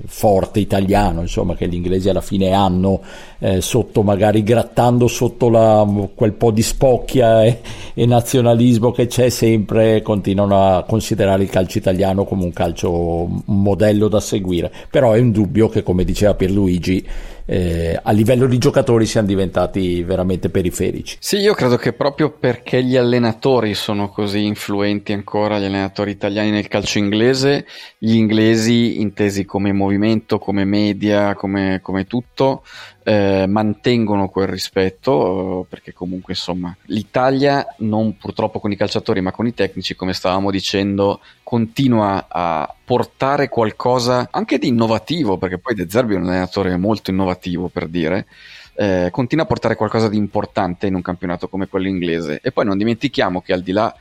forte 0.07 0.61
italiano, 0.61 1.21
insomma, 1.21 1.55
che 1.55 1.68
gli 1.68 1.75
inglesi 1.75 2.09
alla 2.09 2.21
fine 2.21 2.53
hanno 2.53 3.01
eh, 3.38 3.61
sotto, 3.61 4.03
magari 4.03 4.42
grattando 4.42 5.07
sotto 5.09 5.49
la, 5.49 5.87
quel 6.14 6.33
po' 6.33 6.51
di 6.51 6.62
spocchia 6.62 7.44
e, 7.44 7.61
e, 7.94 8.07
nazionalismo 8.07 8.90
che 8.90 9.07
c'è 9.07 9.29
sempre, 9.29 10.03
continuano 10.03 10.61
a 10.61 10.85
considerare 10.85 11.42
il 11.42 11.51
calcio 11.51 11.79
italiano 11.79 12.25
come 12.25 12.44
un 12.44 12.53
calcio 12.53 13.29
modello 13.47 14.09
da 14.09 14.21
seguire. 14.21 14.73
Però 14.90 15.12
è 15.12 15.21
un 15.21 15.31
dubbio 15.31 15.68
che, 15.68 15.83
come 15.83 16.05
diceva 16.05 16.35
Pierluigi, 16.35 17.07
eh, 17.50 17.98
a 18.02 18.12
livello 18.12 18.46
di 18.46 18.58
giocatori 18.58 19.06
siamo 19.06 19.26
diventati 19.26 20.02
veramente 20.02 20.50
periferici. 20.50 21.16
Sì, 21.18 21.38
io 21.38 21.54
credo 21.54 21.76
che 21.76 21.94
proprio 21.94 22.30
perché 22.30 22.84
gli 22.84 22.94
allenatori 22.94 23.72
sono 23.72 24.11
così 24.11 24.44
influenti 24.44 25.14
ancora, 25.14 25.58
gli 25.58 25.64
allenatori 25.64 26.11
italiani 26.11 26.50
nel 26.50 26.68
calcio 26.68 26.98
inglese, 26.98 27.64
gli 27.96 28.16
inglesi 28.16 29.00
intesi 29.00 29.46
come 29.46 29.72
movimento, 29.72 30.38
come 30.38 30.66
media, 30.66 31.34
come, 31.34 31.80
come 31.80 32.04
tutto, 32.04 32.64
eh, 33.09 33.47
mantengono 33.47 34.29
quel 34.29 34.49
rispetto 34.49 35.64
perché 35.66 35.94
comunque 35.94 36.35
insomma 36.35 36.77
l'Italia 36.88 37.75
non 37.79 38.18
purtroppo 38.18 38.61
con 38.61 38.71
i 38.71 38.77
calciatori 38.77 39.23
ma 39.23 39.33
con 39.33 39.47
i 39.47 39.55
tecnici 39.55 39.97
come 39.97 40.12
stavamo 40.12 40.51
dicendo 40.51 41.21
continua 41.42 42.27
a 42.29 42.71
portare 42.85 43.49
qualcosa 43.49 44.29
anche 44.31 44.59
di 44.59 44.68
innovativo 44.68 45.38
perché 45.38 45.57
poi 45.57 45.75
De 45.75 45.88
Zerbi 45.88 46.12
è 46.12 46.16
un 46.18 46.27
allenatore 46.27 46.77
molto 46.77 47.11
innovativo 47.11 47.68
per 47.68 47.88
dire 47.88 48.27
eh, 48.75 49.09
continua 49.11 49.44
a 49.44 49.49
portare 49.49 49.75
qualcosa 49.75 50.11
di 50.11 50.18
importante 50.18 50.87
in 50.87 50.94
un 50.94 51.03
campionato 51.03 51.49
come 51.49 51.66
quello 51.66 51.88
inglese. 51.88 52.38
E 52.40 52.53
poi 52.53 52.64
non 52.64 52.79
dimentichiamo 52.79 53.40
che 53.40 53.53
al 53.53 53.62
di 53.62 53.73
là 53.73 53.92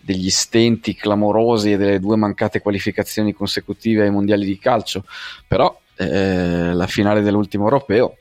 degli 0.00 0.30
stenti 0.30 0.94
clamorosi 0.94 1.72
e 1.72 1.76
delle 1.76 2.00
due 2.00 2.16
mancate 2.16 2.60
qualificazioni 2.60 3.34
consecutive 3.34 4.04
ai 4.04 4.10
mondiali 4.10 4.44
di 4.46 4.58
calcio 4.58 5.04
però 5.46 5.78
eh, 5.96 6.72
la 6.72 6.86
finale 6.86 7.22
dell'ultimo 7.22 7.64
europeo 7.64 8.16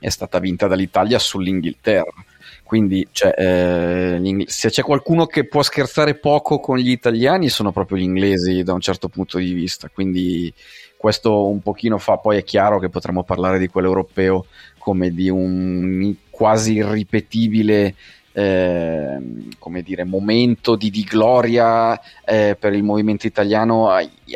è 0.00 0.08
stata 0.08 0.38
vinta 0.38 0.66
dall'Italia 0.66 1.18
sull'Inghilterra. 1.18 2.24
Quindi 2.64 3.06
cioè, 3.10 3.34
eh, 3.36 4.44
se 4.46 4.70
c'è 4.70 4.82
qualcuno 4.82 5.26
che 5.26 5.46
può 5.46 5.62
scherzare 5.62 6.14
poco 6.14 6.60
con 6.60 6.78
gli 6.78 6.90
italiani 6.90 7.48
sono 7.48 7.72
proprio 7.72 7.98
gli 7.98 8.02
inglesi 8.02 8.62
da 8.62 8.72
un 8.72 8.80
certo 8.80 9.08
punto 9.08 9.38
di 9.38 9.52
vista. 9.52 9.88
Quindi 9.88 10.52
questo 10.96 11.48
un 11.48 11.60
pochino 11.60 11.98
fa, 11.98 12.18
poi 12.18 12.38
è 12.38 12.44
chiaro 12.44 12.78
che 12.78 12.88
potremmo 12.88 13.24
parlare 13.24 13.58
di 13.58 13.68
quello 13.68 13.88
europeo 13.88 14.46
come 14.78 15.10
di 15.10 15.28
un 15.28 16.14
quasi 16.30 16.74
irripetibile 16.74 17.94
eh, 18.32 19.18
come 19.58 19.82
dire, 19.82 20.04
momento 20.04 20.76
di, 20.76 20.90
di 20.90 21.02
gloria 21.02 22.00
eh, 22.24 22.56
per 22.58 22.72
il 22.74 22.82
movimento 22.82 23.26
italiano 23.26 23.90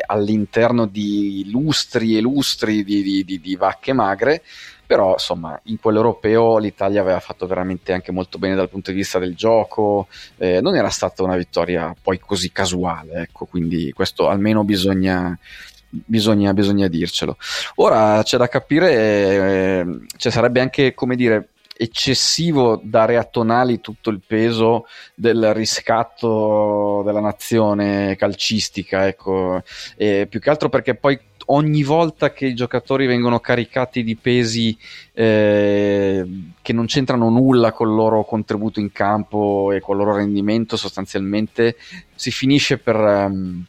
all'interno 0.05 0.85
di 0.85 1.49
lustri 1.49 2.17
e 2.17 2.21
lustri 2.21 2.83
di, 2.83 3.23
di, 3.23 3.39
di 3.39 3.55
vacche 3.55 3.93
magre 3.93 4.43
però 4.85 5.13
insomma 5.13 5.59
in 5.65 5.79
quello 5.79 5.97
europeo 5.97 6.57
l'Italia 6.57 7.01
aveva 7.01 7.19
fatto 7.19 7.47
veramente 7.47 7.93
anche 7.93 8.11
molto 8.11 8.37
bene 8.37 8.55
dal 8.55 8.69
punto 8.69 8.91
di 8.91 8.97
vista 8.97 9.19
del 9.19 9.35
gioco, 9.35 10.07
eh, 10.37 10.61
non 10.61 10.75
era 10.75 10.89
stata 10.89 11.23
una 11.23 11.35
vittoria 11.35 11.95
poi 12.01 12.19
così 12.19 12.51
casuale, 12.51 13.23
ecco, 13.23 13.45
quindi 13.45 13.91
questo 13.93 14.27
almeno 14.27 14.63
bisogna, 14.63 15.37
bisogna, 15.89 16.53
bisogna 16.53 16.87
dircelo. 16.87 17.37
Ora 17.75 18.21
c'è 18.23 18.37
da 18.37 18.47
capire, 18.47 18.91
eh, 18.93 19.85
cioè 20.17 20.31
sarebbe 20.31 20.59
anche 20.61 20.93
come 20.93 21.15
dire 21.15 21.49
eccessivo 21.77 22.79
dare 22.81 23.17
a 23.17 23.25
Tonali 23.25 23.81
tutto 23.81 24.09
il 24.09 24.21
peso 24.25 24.85
del 25.13 25.53
riscatto 25.53 27.01
della 27.05 27.19
nazione 27.19 28.15
calcistica, 28.15 29.07
ecco, 29.07 29.61
e 29.97 30.25
più 30.29 30.39
che 30.39 30.49
altro 30.49 30.69
perché 30.69 30.95
poi 30.95 31.19
ogni 31.45 31.83
volta 31.83 32.31
che 32.31 32.47
i 32.47 32.55
giocatori 32.55 33.05
vengono 33.05 33.39
caricati 33.39 34.03
di 34.03 34.15
pesi 34.15 34.77
eh, 35.13 36.25
che 36.61 36.73
non 36.73 36.85
c'entrano 36.85 37.29
nulla 37.29 37.71
col 37.71 37.93
loro 37.93 38.23
contributo 38.23 38.79
in 38.79 38.91
campo 38.91 39.71
e 39.71 39.79
col 39.79 39.97
loro 39.97 40.15
rendimento, 40.15 40.77
sostanzialmente 40.77 41.77
si 42.15 42.31
finisce 42.31 42.77
per 42.77 42.95
um, 42.95 43.63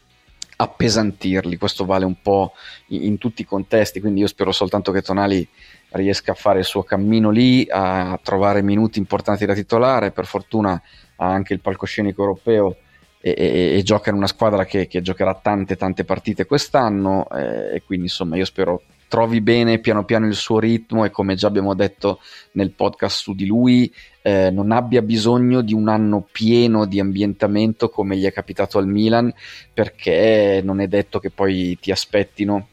appesantirli. 0.56 1.56
Questo 1.56 1.84
vale 1.84 2.04
un 2.04 2.20
po' 2.22 2.52
in, 2.88 3.04
in, 3.04 3.18
tutti 3.18 3.42
i 3.42 3.46
contesti, 3.46 4.00
quindi 4.00 4.20
io 4.20 4.26
spero 4.26 4.52
soltanto 4.52 4.92
che 4.92 5.02
Tonali 5.02 5.46
riesca 5.90 6.32
a 6.32 6.36
fare 6.36 6.60
il 6.60 6.64
suo 6.64 6.82
cammino 6.82 7.30
lì, 7.30 7.66
a 7.68 8.18
trovare 8.22 8.62
minuti 8.62 8.98
importanti 8.98 9.44
da 9.46 9.54
titolare. 9.54 10.12
Per 10.12 10.26
fortuna 10.26 10.80
ha 11.16 11.26
anche 11.26 11.52
il 11.52 11.60
palcoscenico 11.60 12.22
europeo 12.22 12.76
e, 13.26 13.34
e, 13.36 13.78
e 13.78 13.82
gioca 13.82 14.10
in 14.10 14.16
una 14.16 14.28
squadra 14.28 14.64
che, 14.64 14.86
che, 14.86 15.02
giocherà 15.02 15.34
tante 15.34 15.74
tante 15.74 16.04
partite 16.04 16.46
quest'anno 16.46 17.26
eh, 17.30 17.74
e 17.74 17.82
quindi 17.84 18.06
insomma 18.06 18.36
io 18.36 18.44
spero 18.44 18.82
trovi 19.08 19.40
bene 19.40 19.80
piano 19.80 20.04
piano 20.04 20.26
il 20.26 20.36
suo 20.36 20.60
ritmo 20.60 21.04
e 21.04 21.10
come 21.10 21.34
già 21.34 21.48
abbiamo 21.48 21.74
detto 21.74 22.20
nel 22.52 22.70
podcast 22.70 23.22
su 23.22 23.34
di 23.34 23.46
lui 23.46 23.92
eh, 24.22 24.50
non 24.50 24.70
abbia 24.70 25.02
bisogno 25.02 25.60
di 25.60 25.74
un 25.74 25.88
anno 25.88 26.24
pieno 26.30 26.86
di 26.86 27.00
ambientamento 27.00 27.88
come 27.88 28.16
gli 28.16 28.24
è 28.24 28.32
capitato 28.32 28.78
al 28.78 28.86
Milan 28.86 29.32
perché 29.74 30.60
non 30.62 30.80
è 30.80 30.86
detto 30.86 31.18
che 31.18 31.30
poi 31.30 31.76
ti 31.80 31.90
aspettino 31.90 32.68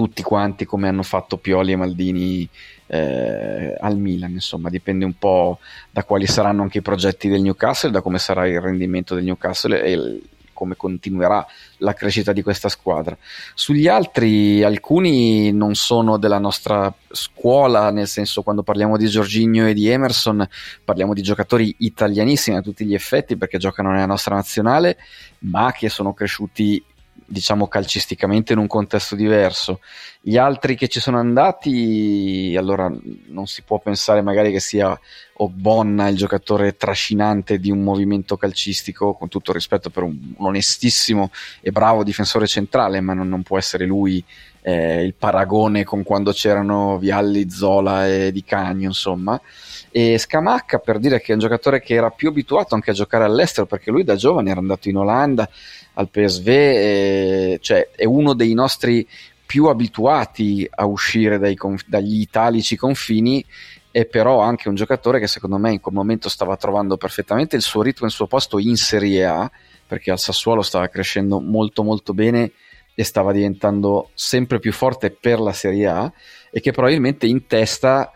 tutti 0.00 0.22
quanti 0.22 0.64
come 0.64 0.88
hanno 0.88 1.02
fatto 1.02 1.36
Pioli 1.36 1.72
e 1.72 1.76
Maldini 1.76 2.48
eh, 2.86 3.76
al 3.78 3.98
Milan, 3.98 4.30
insomma 4.30 4.70
dipende 4.70 5.04
un 5.04 5.12
po' 5.18 5.58
da 5.90 6.04
quali 6.04 6.26
saranno 6.26 6.62
anche 6.62 6.78
i 6.78 6.82
progetti 6.82 7.28
del 7.28 7.42
Newcastle, 7.42 7.90
da 7.90 8.00
come 8.00 8.18
sarà 8.18 8.48
il 8.48 8.62
rendimento 8.62 9.14
del 9.14 9.24
Newcastle 9.24 9.82
e 9.82 9.92
il, 9.92 10.22
come 10.54 10.74
continuerà 10.74 11.46
la 11.78 11.92
crescita 11.92 12.32
di 12.32 12.42
questa 12.42 12.70
squadra. 12.70 13.14
Sugli 13.52 13.88
altri, 13.88 14.62
alcuni 14.62 15.52
non 15.52 15.74
sono 15.74 16.16
della 16.16 16.38
nostra 16.38 16.90
scuola, 17.10 17.90
nel 17.90 18.06
senso 18.06 18.40
quando 18.40 18.62
parliamo 18.62 18.96
di 18.96 19.06
Giorginio 19.06 19.66
e 19.66 19.74
di 19.74 19.86
Emerson, 19.88 20.48
parliamo 20.82 21.12
di 21.12 21.20
giocatori 21.20 21.74
italianissimi 21.80 22.56
a 22.56 22.62
tutti 22.62 22.86
gli 22.86 22.94
effetti 22.94 23.36
perché 23.36 23.58
giocano 23.58 23.90
nella 23.90 24.06
nostra 24.06 24.34
nazionale, 24.34 24.96
ma 25.40 25.72
che 25.72 25.90
sono 25.90 26.14
cresciuti 26.14 26.82
diciamo 27.30 27.68
calcisticamente 27.68 28.52
in 28.52 28.58
un 28.58 28.66
contesto 28.66 29.14
diverso. 29.14 29.80
Gli 30.20 30.36
altri 30.36 30.74
che 30.74 30.88
ci 30.88 30.98
sono 30.98 31.18
andati, 31.18 32.54
allora 32.58 32.92
non 33.28 33.46
si 33.46 33.62
può 33.62 33.78
pensare 33.78 34.20
magari 34.20 34.50
che 34.50 34.60
sia 34.60 34.98
Obbonna 35.34 36.08
il 36.08 36.16
giocatore 36.16 36.76
trascinante 36.76 37.58
di 37.58 37.70
un 37.70 37.82
movimento 37.82 38.36
calcistico, 38.36 39.14
con 39.14 39.28
tutto 39.28 39.52
rispetto 39.52 39.88
per 39.88 40.02
un, 40.02 40.34
un 40.36 40.46
onestissimo 40.46 41.30
e 41.62 41.70
bravo 41.70 42.02
difensore 42.02 42.46
centrale, 42.46 43.00
ma 43.00 43.14
non, 43.14 43.28
non 43.28 43.42
può 43.42 43.56
essere 43.56 43.86
lui 43.86 44.22
eh, 44.62 45.02
il 45.02 45.14
paragone 45.14 45.84
con 45.84 46.02
quando 46.02 46.32
c'erano 46.32 46.98
Vialli, 46.98 47.48
Zola 47.48 48.06
e 48.06 48.32
Di 48.32 48.44
Cagno, 48.44 48.88
insomma. 48.88 49.40
E 49.92 50.18
Scamacca 50.18 50.78
per 50.78 50.98
dire 50.98 51.20
che 51.20 51.30
è 51.32 51.34
un 51.34 51.40
giocatore 51.40 51.80
che 51.80 51.94
era 51.94 52.10
più 52.10 52.28
abituato 52.28 52.74
anche 52.74 52.90
a 52.90 52.94
giocare 52.94 53.24
all'estero, 53.24 53.66
perché 53.66 53.90
lui 53.90 54.04
da 54.04 54.16
giovane 54.16 54.50
era 54.50 54.60
andato 54.60 54.88
in 54.88 54.96
Olanda, 54.96 55.48
al 56.00 56.08
PSV, 56.08 56.48
e, 56.48 57.58
cioè 57.60 57.90
è 57.94 58.04
uno 58.04 58.34
dei 58.34 58.54
nostri 58.54 59.06
più 59.44 59.66
abituati 59.66 60.68
a 60.70 60.86
uscire 60.86 61.38
dai, 61.38 61.56
dagli 61.86 62.20
italici 62.20 62.76
confini 62.76 63.44
è 63.90 64.06
però 64.06 64.38
anche 64.38 64.68
un 64.68 64.76
giocatore 64.76 65.18
che 65.18 65.26
secondo 65.26 65.58
me 65.58 65.72
in 65.72 65.80
quel 65.80 65.94
momento 65.94 66.28
stava 66.28 66.56
trovando 66.56 66.96
perfettamente 66.96 67.56
il 67.56 67.62
suo 67.62 67.82
ritmo 67.82 68.04
e 68.04 68.10
il 68.10 68.14
suo 68.14 68.28
posto 68.28 68.58
in 68.60 68.76
Serie 68.76 69.24
A 69.26 69.50
perché 69.84 70.12
al 70.12 70.20
Sassuolo 70.20 70.62
stava 70.62 70.86
crescendo 70.88 71.40
molto 71.40 71.82
molto 71.82 72.14
bene 72.14 72.52
e 72.94 73.02
stava 73.02 73.32
diventando 73.32 74.10
sempre 74.14 74.60
più 74.60 74.72
forte 74.72 75.10
per 75.10 75.40
la 75.40 75.52
Serie 75.52 75.86
A 75.88 76.12
e 76.52 76.60
che 76.60 76.70
probabilmente 76.70 77.26
in 77.26 77.46
testa 77.48 78.12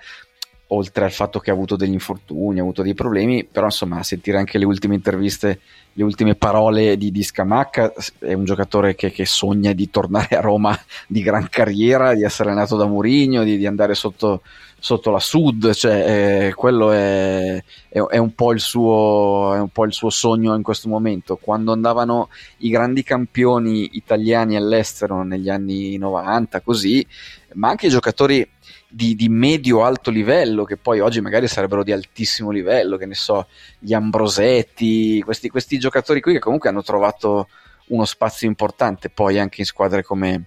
oltre 0.68 1.04
al 1.04 1.12
fatto 1.12 1.38
che 1.38 1.50
ha 1.50 1.52
avuto 1.52 1.76
degli 1.76 1.92
infortuni, 1.92 2.58
ha 2.58 2.62
avuto 2.62 2.82
dei 2.82 2.94
problemi, 2.94 3.44
però 3.44 3.66
insomma 3.66 4.02
sentire 4.02 4.38
anche 4.38 4.58
le 4.58 4.64
ultime 4.64 4.94
interviste, 4.94 5.60
le 5.92 6.02
ultime 6.02 6.34
parole 6.34 6.96
di, 6.96 7.10
di 7.10 7.22
Scamacca, 7.22 7.92
è 8.18 8.32
un 8.32 8.44
giocatore 8.44 8.94
che, 8.94 9.10
che, 9.10 9.26
sogna 9.26 9.72
di 9.72 9.90
tornare 9.90 10.36
a 10.36 10.40
Roma 10.40 10.76
di 11.06 11.22
gran 11.22 11.48
carriera, 11.48 12.14
di 12.14 12.24
essere 12.24 12.54
nato 12.54 12.76
da 12.76 12.86
Mourinho, 12.86 13.44
di, 13.44 13.56
di 13.58 13.66
andare 13.66 13.94
sotto, 13.94 14.42
sotto 14.84 15.10
la 15.10 15.18
Sud, 15.18 15.72
cioè, 15.72 16.46
eh, 16.48 16.54
quello 16.54 16.90
è, 16.90 17.62
è, 17.88 17.98
è, 17.98 18.18
un 18.18 18.32
suo, 18.56 19.54
è, 19.54 19.58
un 19.58 19.68
po 19.68 19.84
il 19.84 19.92
suo, 19.92 20.10
sogno 20.10 20.54
in 20.54 20.62
questo 20.62 20.88
momento. 20.88 21.36
Quando 21.36 21.72
andavano 21.72 22.28
i 22.58 22.68
grandi 22.68 23.02
campioni 23.02 23.90
italiani 23.92 24.56
all'estero 24.56 25.22
negli 25.22 25.48
anni 25.48 25.96
90, 25.96 26.60
così, 26.60 27.06
ma 27.54 27.68
anche 27.70 27.86
i 27.86 27.90
giocatori 27.90 28.46
di, 28.94 29.16
di 29.16 29.28
medio-alto 29.28 30.10
livello, 30.10 30.64
che 30.64 30.76
poi 30.76 31.00
oggi 31.00 31.20
magari 31.20 31.48
sarebbero 31.48 31.82
di 31.82 31.90
altissimo 31.90 32.50
livello, 32.50 32.96
che 32.96 33.06
ne 33.06 33.14
so, 33.14 33.48
gli 33.80 33.92
Ambrosetti, 33.92 35.20
questi, 35.22 35.48
questi 35.48 35.78
giocatori 35.78 36.20
qui 36.20 36.34
che 36.34 36.38
comunque 36.38 36.68
hanno 36.68 36.82
trovato 36.82 37.48
uno 37.88 38.04
spazio 38.04 38.46
importante 38.46 39.10
poi 39.10 39.38
anche 39.38 39.60
in 39.60 39.66
squadre 39.66 40.02
come 40.02 40.44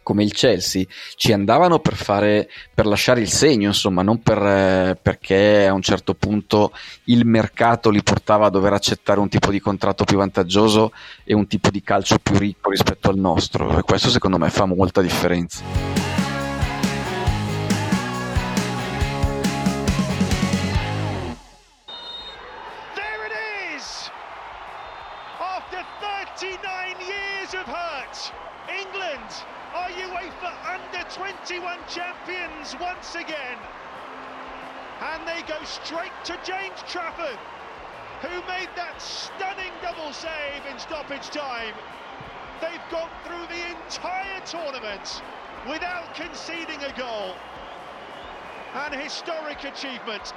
come 0.00 0.22
il 0.24 0.32
Chelsea 0.32 0.84
ci 1.16 1.34
andavano 1.34 1.80
per, 1.80 1.94
fare, 1.94 2.48
per 2.72 2.86
lasciare 2.86 3.20
il 3.20 3.28
segno, 3.28 3.66
insomma, 3.66 4.00
non 4.00 4.22
per, 4.22 4.98
perché 5.02 5.66
a 5.66 5.74
un 5.74 5.82
certo 5.82 6.14
punto 6.14 6.72
il 7.04 7.26
mercato 7.26 7.90
li 7.90 8.02
portava 8.02 8.46
a 8.46 8.50
dover 8.50 8.72
accettare 8.72 9.20
un 9.20 9.28
tipo 9.28 9.50
di 9.50 9.60
contratto 9.60 10.04
più 10.04 10.16
vantaggioso 10.16 10.92
e 11.24 11.34
un 11.34 11.46
tipo 11.46 11.68
di 11.68 11.82
calcio 11.82 12.16
più 12.22 12.38
ricco 12.38 12.70
rispetto 12.70 13.10
al 13.10 13.18
nostro. 13.18 13.76
E 13.76 13.82
questo 13.82 14.08
secondo 14.08 14.38
me 14.38 14.48
fa 14.48 14.64
molta 14.64 15.02
differenza. 15.02 15.97
Straight 35.68 36.12
to 36.24 36.38
James 36.44 36.82
Trafford, 36.86 37.38
who 38.22 38.40
made 38.48 38.68
that 38.74 39.00
stunning 39.00 39.72
double 39.82 40.12
save 40.12 40.64
in 40.70 40.78
stoppage 40.78 41.28
time. 41.28 41.74
They've 42.60 42.90
gone 42.90 43.10
through 43.24 43.46
the 43.46 43.76
entire 43.76 44.40
tournament 44.46 45.22
without 45.68 46.14
conceding 46.14 46.82
a 46.82 46.92
goal. 46.96 47.34
An 48.74 48.98
historic 48.98 49.64
achievement. 49.64 50.32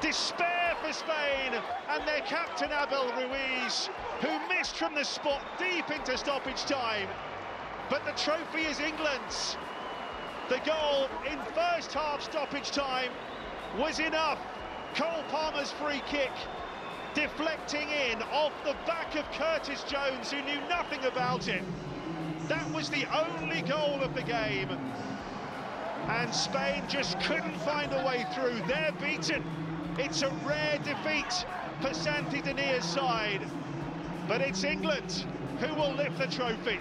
Despair 0.00 0.76
for 0.82 0.92
Spain 0.92 1.54
and 1.88 2.06
their 2.08 2.20
captain 2.22 2.70
Abel 2.72 3.06
Ruiz, 3.16 3.88
who 4.20 4.48
missed 4.48 4.76
from 4.76 4.94
the 4.94 5.04
spot 5.04 5.42
deep 5.58 5.90
into 5.90 6.18
stoppage 6.18 6.64
time. 6.64 7.08
But 7.88 8.04
the 8.04 8.12
trophy 8.12 8.66
is 8.66 8.80
England's. 8.80 9.56
The 10.48 10.58
goal 10.66 11.08
in 11.30 11.38
first 11.54 11.92
half 11.92 12.20
stoppage 12.22 12.72
time 12.72 13.12
was 13.78 14.00
enough 14.00 14.38
Cole 14.94 15.24
Palmer's 15.30 15.72
free 15.72 16.02
kick 16.06 16.30
deflecting 17.14 17.88
in 17.88 18.22
off 18.22 18.52
the 18.64 18.74
back 18.86 19.14
of 19.16 19.30
Curtis 19.32 19.84
Jones, 19.84 20.30
who 20.30 20.42
knew 20.42 20.60
nothing 20.68 21.04
about 21.04 21.48
it. 21.48 21.62
That 22.48 22.70
was 22.72 22.90
the 22.90 23.06
only 23.14 23.62
goal 23.62 24.02
of 24.02 24.14
the 24.14 24.22
game. 24.22 24.68
And 26.08 26.34
Spain 26.34 26.82
just 26.88 27.20
couldn't 27.20 27.56
find 27.60 27.92
a 27.92 28.04
way 28.04 28.26
through. 28.34 28.60
They're 28.66 28.92
beaten. 29.00 29.44
It's 29.98 30.22
a 30.22 30.30
rare 30.44 30.78
defeat 30.84 31.46
for 31.80 31.94
Santi 31.94 32.42
side. 32.80 33.42
But 34.28 34.40
it's 34.40 34.64
England 34.64 35.26
who 35.60 35.74
will 35.74 35.92
lift 35.92 36.18
the 36.18 36.26
trophy. 36.26 36.78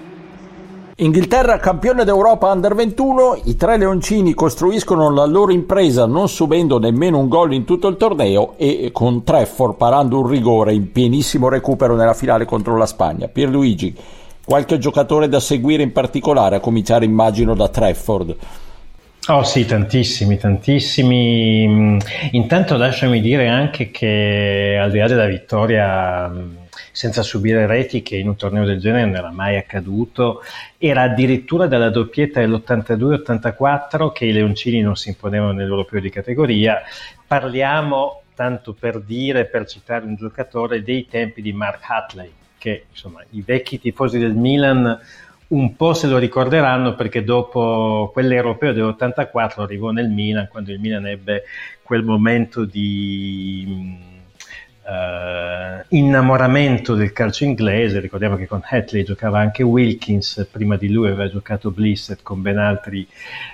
Inghilterra 1.01 1.57
campione 1.57 2.03
d'Europa 2.03 2.51
Under 2.51 2.75
21, 2.75 3.41
i 3.45 3.55
tre 3.55 3.75
leoncini 3.75 4.35
costruiscono 4.35 5.09
la 5.09 5.25
loro 5.25 5.51
impresa 5.51 6.05
non 6.05 6.29
subendo 6.29 6.77
nemmeno 6.77 7.17
un 7.17 7.27
gol 7.27 7.53
in 7.53 7.65
tutto 7.65 7.87
il 7.87 7.97
torneo 7.97 8.53
e 8.57 8.91
con 8.93 9.23
Trefford 9.23 9.77
parando 9.77 10.19
un 10.19 10.27
rigore 10.27 10.75
in 10.75 10.91
pienissimo 10.91 11.49
recupero 11.49 11.95
nella 11.95 12.13
finale 12.13 12.45
contro 12.45 12.77
la 12.77 12.85
Spagna. 12.85 13.27
Pierluigi, 13.27 13.95
qualche 14.45 14.77
giocatore 14.77 15.27
da 15.27 15.39
seguire 15.39 15.81
in 15.81 15.91
particolare, 15.91 16.57
a 16.57 16.59
cominciare 16.59 17.03
immagino 17.03 17.55
da 17.55 17.67
Trefford. 17.67 18.35
Oh 19.29 19.43
sì, 19.43 19.65
tantissimi, 19.65 20.37
tantissimi. 20.37 21.97
Intanto 22.33 22.77
lasciami 22.77 23.21
dire 23.21 23.47
anche 23.47 23.89
che 23.89 24.77
al 24.79 24.91
di 24.91 24.99
là 24.99 25.07
della 25.07 25.25
vittoria 25.25 26.31
senza 26.91 27.21
subire 27.21 27.65
reti 27.65 28.01
che 28.01 28.17
in 28.17 28.27
un 28.27 28.35
torneo 28.35 28.65
del 28.65 28.79
genere 28.79 29.05
non 29.05 29.15
era 29.15 29.31
mai 29.31 29.57
accaduto. 29.57 30.41
Era 30.77 31.03
addirittura 31.03 31.67
dalla 31.67 31.89
doppietta 31.89 32.39
dell'82-84 32.39 34.11
che 34.11 34.25
i 34.25 34.31
Leoncini 34.31 34.81
non 34.81 34.95
si 34.95 35.09
imponevano 35.09 35.53
nell'europeo 35.53 35.99
di 35.99 36.09
categoria. 36.09 36.81
Parliamo, 37.25 38.23
tanto 38.35 38.73
per 38.73 38.99
dire, 39.01 39.45
per 39.45 39.65
citare 39.65 40.05
un 40.05 40.15
giocatore, 40.15 40.83
dei 40.83 41.07
tempi 41.07 41.41
di 41.41 41.53
Mark 41.53 41.83
Hatley, 41.87 42.31
che 42.57 42.85
insomma 42.89 43.23
i 43.31 43.41
vecchi 43.41 43.79
tifosi 43.79 44.19
del 44.19 44.33
Milan 44.33 44.99
un 45.51 45.75
po' 45.75 45.93
se 45.93 46.07
lo 46.07 46.17
ricorderanno 46.17 46.95
perché 46.95 47.23
dopo 47.23 48.09
quell'europeo 48.13 48.71
dell'84 48.71 49.61
arrivò 49.61 49.91
nel 49.91 50.09
Milan 50.09 50.47
quando 50.47 50.71
il 50.71 50.79
Milan 50.79 51.07
ebbe 51.07 51.43
quel 51.83 52.03
momento 52.03 52.63
di 52.63 53.97
Uh, 54.83 55.83
innamoramento 55.89 56.95
del 56.95 57.13
calcio 57.13 57.43
inglese, 57.43 57.99
ricordiamo 57.99 58.35
che 58.35 58.47
con 58.47 58.61
Hatley 58.67 59.03
giocava 59.03 59.39
anche 59.39 59.61
Wilkins, 59.61 60.47
prima 60.51 60.75
di 60.75 60.91
lui 60.91 61.07
aveva 61.07 61.29
giocato 61.29 61.69
Blissett 61.69 62.23
con 62.23 62.41
ben, 62.41 62.57
altri, 62.57 63.07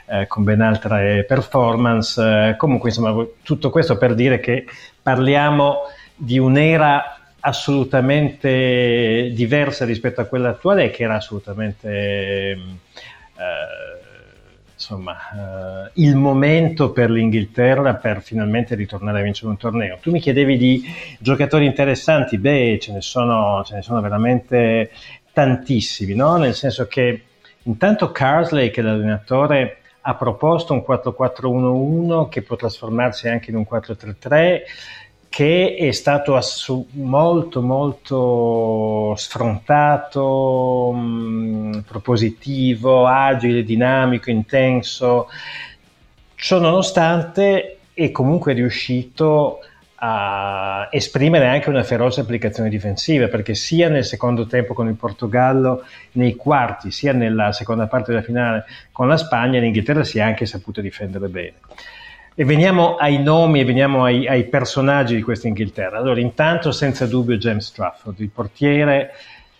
uh, 0.05 0.25
con 0.27 0.45
ben 0.45 0.61
altre 0.61 1.25
performance, 1.27 2.21
uh, 2.21 2.55
comunque 2.55 2.89
insomma 2.89 3.25
tutto 3.43 3.69
questo 3.69 3.97
per 3.97 4.15
dire 4.15 4.39
che 4.39 4.65
parliamo 5.01 5.79
di 6.15 6.39
un'era 6.39 7.17
assolutamente 7.41 9.31
diversa 9.33 9.83
rispetto 9.85 10.21
a 10.21 10.25
quella 10.25 10.49
attuale 10.49 10.91
che 10.91 11.03
era 11.03 11.15
assolutamente 11.15 12.57
insomma, 14.77 15.17
eh, 15.85 15.91
il 15.95 16.15
momento 16.15 16.91
per 16.91 17.09
l'Inghilterra 17.09 17.95
per 17.95 18.21
finalmente 18.21 18.75
ritornare 18.75 19.19
a 19.19 19.23
vincere 19.23 19.49
un 19.49 19.57
torneo. 19.57 19.97
Tu 19.99 20.11
mi 20.11 20.19
chiedevi 20.19 20.55
di 20.55 20.83
giocatori 21.19 21.65
interessanti, 21.65 22.37
beh, 22.37 22.77
ce 22.79 22.93
ne 22.93 23.01
sono, 23.01 23.63
ce 23.65 23.75
ne 23.75 23.81
sono 23.81 24.01
veramente 24.01 24.91
tantissimi, 25.33 26.13
no? 26.13 26.37
nel 26.37 26.53
senso 26.53 26.85
che 26.85 27.23
intanto 27.63 28.11
Carsley, 28.11 28.69
che 28.69 28.81
è 28.81 28.83
l'allenatore, 28.83 29.77
ha 30.01 30.15
proposto 30.15 30.73
un 30.73 30.85
4-4-1-1 30.87 32.29
che 32.29 32.43
può 32.43 32.55
trasformarsi 32.55 33.27
anche 33.27 33.49
in 33.49 33.57
un 33.57 33.65
4-3-3 33.69 34.61
che 35.29 35.75
è 35.77 35.91
stato 35.91 36.35
assu- 36.35 36.87
molto 36.93 37.61
molto 37.61 39.13
sfrontato, 39.15 40.91
mh, 40.93 40.99
mm, 40.99 41.79
propositivo, 41.87 43.05
agile, 43.05 43.63
dinamico, 43.63 44.29
intenso. 44.29 45.27
Ciò 46.35 46.59
nonostante 46.59 47.79
è 47.93 48.11
comunque 48.11 48.53
riuscito 48.53 49.59
a 49.99 50.87
esprimere 50.91 51.47
anche 51.47 51.69
una 51.69 51.83
feroce 51.83 52.21
applicazione 52.21 52.69
difensiva 52.69 53.27
perché 53.27 53.55
sia 53.55 53.89
nel 53.89 54.05
secondo 54.05 54.45
tempo 54.45 54.75
con 54.75 54.87
il 54.87 54.93
Portogallo 54.93 55.83
nei 56.13 56.35
quarti 56.35 56.91
sia 56.91 57.13
nella 57.13 57.51
seconda 57.51 57.87
parte 57.87 58.11
della 58.11 58.23
finale 58.23 58.65
con 58.91 59.07
la 59.07 59.17
Spagna 59.17 59.59
l'Inghilterra 59.59 60.03
si 60.03 60.19
è 60.19 60.21
anche 60.21 60.45
saputo 60.45 60.81
difendere 60.81 61.27
bene 61.29 61.53
e 62.39 62.45
veniamo 62.45 62.97
ai 62.97 63.17
nomi 63.17 63.61
e 63.61 63.65
veniamo 63.65 64.03
ai, 64.03 64.27
ai, 64.27 64.43
personaggi 64.43 65.15
di 65.15 65.23
questa 65.23 65.47
Inghilterra. 65.47 65.97
Allora, 65.97 66.19
intanto, 66.19 66.71
senza 66.71 67.07
dubbio, 67.07 67.35
James 67.37 67.71
Trafford, 67.71 68.19
il 68.19 68.29
portiere, 68.29 69.15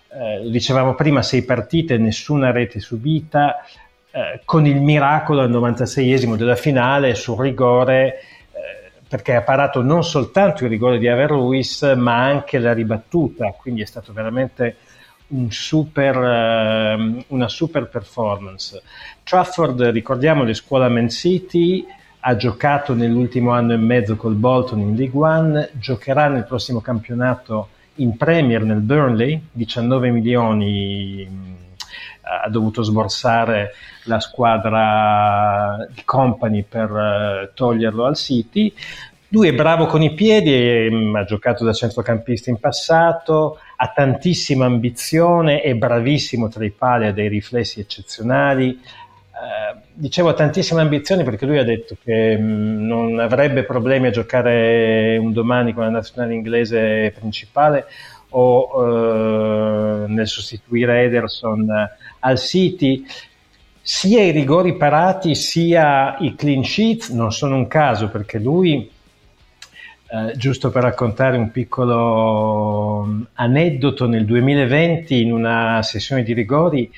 eh, 0.10 0.48
dicevamo 0.48 0.94
prima, 0.94 1.24
sei 1.24 1.42
partite, 1.42 1.98
nessuna 1.98 2.52
rete 2.52 2.80
subita, 2.80 3.66
eh, 4.12 4.42
con 4.46 4.68
il 4.68 4.80
miracolo 4.80 5.42
al 5.42 5.50
96esimo 5.50 6.36
della 6.36 6.56
finale 6.56 7.16
sul 7.16 7.40
rigore, 7.40 8.20
eh, 8.52 8.92
perché 9.08 9.34
ha 9.34 9.42
parato 9.42 9.82
non 9.82 10.04
soltanto 10.04 10.64
il 10.64 10.70
rigore 10.70 11.00
di 11.00 11.08
Aver 11.08 11.32
Ruiz, 11.32 11.82
ma 11.96 12.26
anche 12.26 12.60
la 12.60 12.74
ribattuta, 12.74 13.56
quindi 13.60 13.82
è 13.82 13.86
stato 13.88 14.14
veramente 14.14 14.76
un 15.30 15.50
super, 15.52 16.16
uh, 16.16 17.24
una 17.30 17.50
super 17.50 17.88
performance. 17.88 18.84
Trafford, 19.24 19.82
ricordiamo, 19.86 20.46
di 20.46 20.54
scuola 20.54 20.88
Man 20.90 21.10
City, 21.10 21.84
ha 22.30 22.36
giocato 22.36 22.94
nell'ultimo 22.94 23.52
anno 23.52 23.72
e 23.72 23.78
mezzo 23.78 24.18
col 24.18 24.36
Bolton 24.36 24.80
in 24.80 24.96
League 24.98 25.18
One, 25.18 25.70
giocherà 25.80 26.28
nel 26.28 26.44
prossimo 26.44 26.82
campionato 26.82 27.70
in 27.96 28.18
Premier 28.18 28.64
nel 28.64 28.82
Burnley, 28.82 29.48
19 29.50 30.12
milioni 30.12 31.26
mm, 31.26 31.54
ha 32.44 32.50
dovuto 32.50 32.84
sborsare 32.84 33.72
la 34.04 34.20
squadra 34.20 35.78
di 35.90 36.02
Company 36.04 36.66
per 36.68 36.92
uh, 36.92 37.50
toglierlo 37.54 38.04
al 38.04 38.18
City. 38.18 38.74
Lui 39.30 39.48
è 39.48 39.54
bravo 39.54 39.86
con 39.86 40.02
i 40.02 40.14
piedi, 40.14 40.88
um, 40.94 41.16
ha 41.16 41.24
giocato 41.24 41.64
da 41.64 41.72
centrocampista 41.72 42.50
in 42.50 42.60
passato, 42.60 43.60
ha 43.78 43.88
tantissima 43.96 44.66
ambizione, 44.66 45.62
è 45.62 45.74
bravissimo 45.76 46.50
tra 46.50 46.66
i 46.66 46.72
pali, 46.72 47.08
ha 47.08 47.14
dei 47.14 47.30
riflessi 47.30 47.80
eccezionali, 47.80 48.72
eh, 48.72 49.07
dicevo 49.94 50.34
tantissime 50.34 50.82
ambizioni 50.82 51.24
perché 51.24 51.46
lui 51.46 51.58
ha 51.58 51.64
detto 51.64 51.96
che 52.04 52.38
mh, 52.38 52.44
mm, 52.44 52.86
non 52.86 53.20
avrebbe 53.20 53.64
problemi 53.64 54.08
a 54.08 54.12
giocare 54.12 55.18
un 55.18 55.34
domani 55.34 55.74
con 55.74 55.84
la 55.84 55.90
nazionale 55.90 56.34
inglese 56.34 57.14
principale 57.18 57.86
o 58.30 60.06
eh, 60.06 60.08
nel 60.08 60.28
sostituire 60.28 61.04
Ederson 61.04 61.68
al 62.20 62.40
City. 62.40 63.06
Sia 63.82 64.22
i 64.22 64.32
rigori 64.32 64.76
parati 64.76 65.34
sia 65.34 66.18
i 66.20 66.36
clean 66.36 66.64
sheets 66.64 67.10
non 67.10 67.32
sono 67.32 67.56
un 67.56 67.68
caso 67.68 68.10
perché 68.10 68.38
lui 68.38 68.90
eh, 70.10 70.34
giusto 70.38 70.70
per 70.72 70.84
raccontare 70.84 71.38
un 71.38 71.52
piccolo 71.52 73.04
mm, 73.06 73.22
aneddoto 73.34 74.08
nel 74.08 74.26
2020 74.26 75.22
in 75.22 75.32
una 75.32 75.82
sessione 75.84 76.24
di 76.24 76.34
rigori 76.34 76.90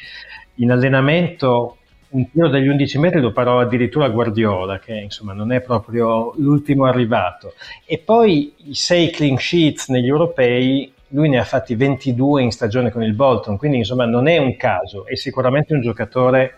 in 0.56 0.72
allenamento 0.72 1.79
un 2.12 2.32
tiro 2.32 2.48
dagli 2.48 2.68
11 2.68 2.98
metri 2.98 3.22
lo 3.22 3.32
parò 3.32 3.60
addirittura 3.60 4.10
Guardiola, 4.10 4.80
che 4.80 4.94
insomma 4.94 5.34
non 5.34 5.52
è 5.52 5.62
proprio 5.62 6.34
l'ultimo 6.38 6.86
arrivato. 6.86 7.54
E 7.86 8.00
poi 8.00 8.54
i 8.66 8.74
6 8.74 9.12
clean 9.12 9.38
sheets 9.38 9.90
negli 9.90 10.08
europei, 10.08 10.92
lui 11.10 11.30
ne 11.30 11.40
ha 11.40 11.44
fatti 11.44 11.76
22 11.76 12.42
in 12.42 12.52
stagione 12.52 12.92
con 12.92 13.04
il 13.04 13.14
Bolton, 13.14 13.58
quindi 13.58 13.78
insomma 13.78 14.06
non 14.06 14.28
è 14.28 14.38
un 14.38 14.56
caso, 14.56 15.06
è 15.06 15.16
sicuramente 15.16 15.74
un 15.74 15.82
giocatore 15.82 16.56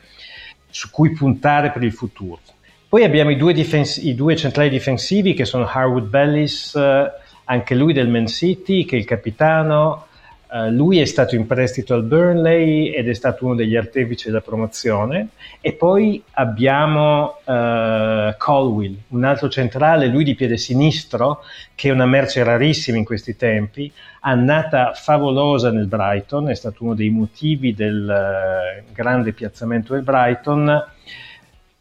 su 0.69 0.89
cui 0.89 1.11
puntare 1.11 1.71
per 1.71 1.83
il 1.83 1.91
futuro. 1.91 2.39
Poi 2.87 3.03
abbiamo 3.03 3.31
i 3.31 3.37
due, 3.37 3.53
difens- 3.53 4.03
i 4.03 4.15
due 4.15 4.35
centrali 4.35 4.69
difensivi 4.69 5.33
che 5.33 5.45
sono 5.45 5.65
Harwood 5.65 6.07
Bellis, 6.07 6.75
eh, 6.75 7.11
anche 7.45 7.75
lui 7.75 7.93
del 7.93 8.09
Man 8.09 8.27
City, 8.27 8.85
che 8.85 8.95
è 8.95 8.99
il 8.99 9.05
capitano, 9.05 10.07
Uh, 10.53 10.69
lui 10.69 10.99
è 10.99 11.05
stato 11.05 11.35
in 11.35 11.47
prestito 11.47 11.93
al 11.93 12.03
Burnley 12.03 12.89
ed 12.89 13.07
è 13.07 13.13
stato 13.13 13.45
uno 13.45 13.55
degli 13.55 13.77
artefici 13.77 14.27
della 14.27 14.41
promozione. 14.41 15.29
E 15.61 15.71
poi 15.71 16.21
abbiamo 16.31 17.37
uh, 17.45 18.35
Colwill, 18.37 18.97
un 19.09 19.23
altro 19.23 19.47
centrale, 19.47 20.07
lui 20.07 20.25
di 20.25 20.35
piede 20.35 20.57
sinistro, 20.57 21.41
che 21.73 21.87
è 21.87 21.91
una 21.93 22.05
merce 22.05 22.43
rarissima 22.43 22.97
in 22.97 23.05
questi 23.05 23.37
tempi, 23.37 23.89
annata 24.19 24.91
favolosa 24.93 25.71
nel 25.71 25.87
Brighton, 25.87 26.49
è 26.49 26.55
stato 26.55 26.83
uno 26.83 26.95
dei 26.95 27.11
motivi 27.11 27.73
del 27.73 28.05
uh, 28.05 28.91
grande 28.91 29.31
piazzamento 29.31 29.93
del 29.93 30.03
Brighton. 30.03 30.85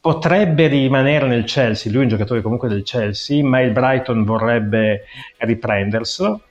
Potrebbe 0.01 0.69
rimanere 0.69 1.27
nel 1.27 1.43
Chelsea, 1.43 1.91
lui 1.91 2.03
è 2.03 2.05
un 2.05 2.11
giocatore 2.11 2.41
comunque 2.41 2.69
del 2.69 2.85
Chelsea, 2.85 3.45
ma 3.45 3.61
il 3.63 3.73
Brighton 3.73 4.23
vorrebbe 4.23 5.07
riprenderselo. 5.39 6.43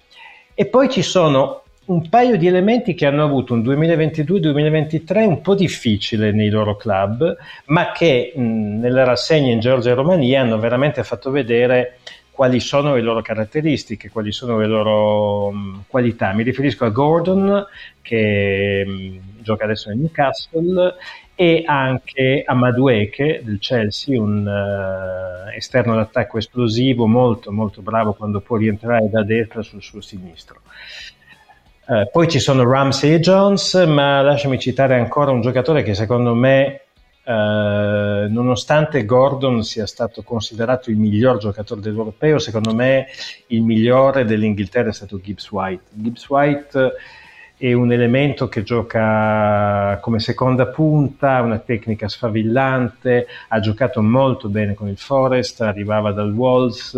E 0.53 0.65
poi 0.65 0.89
ci 0.89 1.01
sono 1.01 1.63
un 1.89 2.07
paio 2.07 2.37
di 2.37 2.47
elementi 2.47 2.93
che 2.93 3.07
hanno 3.07 3.23
avuto 3.23 3.53
un 3.53 3.61
2022-2023 3.61 5.25
un 5.25 5.41
po' 5.41 5.55
difficile 5.55 6.31
nei 6.31 6.49
loro 6.49 6.75
club, 6.75 7.35
ma 7.65 7.91
che 7.91 8.31
mh, 8.35 8.79
nella 8.79 9.03
rassegna 9.03 9.51
in 9.51 9.59
Georgia 9.59 9.91
e 9.91 9.95
Romania 9.95 10.41
hanno 10.41 10.59
veramente 10.59 11.03
fatto 11.03 11.31
vedere 11.31 11.99
quali 12.29 12.59
sono 12.59 12.93
le 12.93 13.01
loro 13.01 13.21
caratteristiche, 13.21 14.09
quali 14.09 14.31
sono 14.31 14.59
le 14.59 14.67
loro 14.67 15.51
mh, 15.51 15.83
qualità. 15.87 16.31
Mi 16.31 16.43
riferisco 16.43 16.85
a 16.85 16.89
Gordon, 16.89 17.65
che 18.01 18.83
mh, 18.85 19.41
gioca 19.41 19.63
adesso 19.63 19.89
nel 19.89 19.97
Newcastle, 19.97 20.93
e 21.33 21.63
anche 21.65 22.43
a 22.45 22.53
Madueke 22.53 23.41
del 23.43 23.57
Chelsea, 23.59 24.21
un 24.21 24.45
uh, 24.45 25.55
esterno 25.55 25.95
d'attacco 25.95 26.37
esplosivo, 26.37 27.07
molto 27.07 27.51
molto 27.51 27.81
bravo 27.81 28.13
quando 28.13 28.41
può 28.41 28.57
rientrare 28.57 29.09
da 29.09 29.23
destra 29.23 29.63
sul 29.63 29.81
suo 29.81 30.01
sinistro. 30.01 30.61
Eh, 31.91 32.07
poi 32.11 32.27
ci 32.27 32.37
sono 32.37 32.69
Ramsey 32.69 33.13
e 33.13 33.19
Jones, 33.19 33.73
ma 33.87 34.21
lasciami 34.21 34.59
citare 34.59 34.93
ancora 34.93 35.31
un 35.31 35.41
giocatore 35.41 35.81
che 35.81 35.95
secondo 35.95 36.35
me, 36.35 36.81
eh, 37.23 38.27
nonostante 38.29 39.05
Gordon 39.05 39.63
sia 39.63 39.87
stato 39.87 40.21
considerato 40.21 40.91
il 40.91 40.97
miglior 40.97 41.39
giocatore 41.39 41.81
dell'europeo, 41.81 42.37
secondo 42.37 42.75
me 42.75 43.07
il 43.47 43.63
migliore 43.63 44.23
dell'Inghilterra 44.25 44.89
è 44.89 44.93
stato 44.93 45.19
Gibbs 45.19 45.49
White. 45.49 45.83
Gibbs 45.89 46.29
White 46.29 46.91
è 47.57 47.73
un 47.73 47.91
elemento 47.91 48.47
che 48.49 48.61
gioca 48.61 49.97
come 49.99 50.19
seconda 50.19 50.67
punta, 50.67 51.41
una 51.41 51.57
tecnica 51.57 52.07
sfavillante, 52.07 53.25
ha 53.47 53.59
giocato 53.59 53.99
molto 54.03 54.47
bene 54.47 54.75
con 54.75 54.89
il 54.89 54.97
Forest, 54.99 55.61
arrivava 55.61 56.11
dal 56.11 56.31
Wolves 56.33 56.95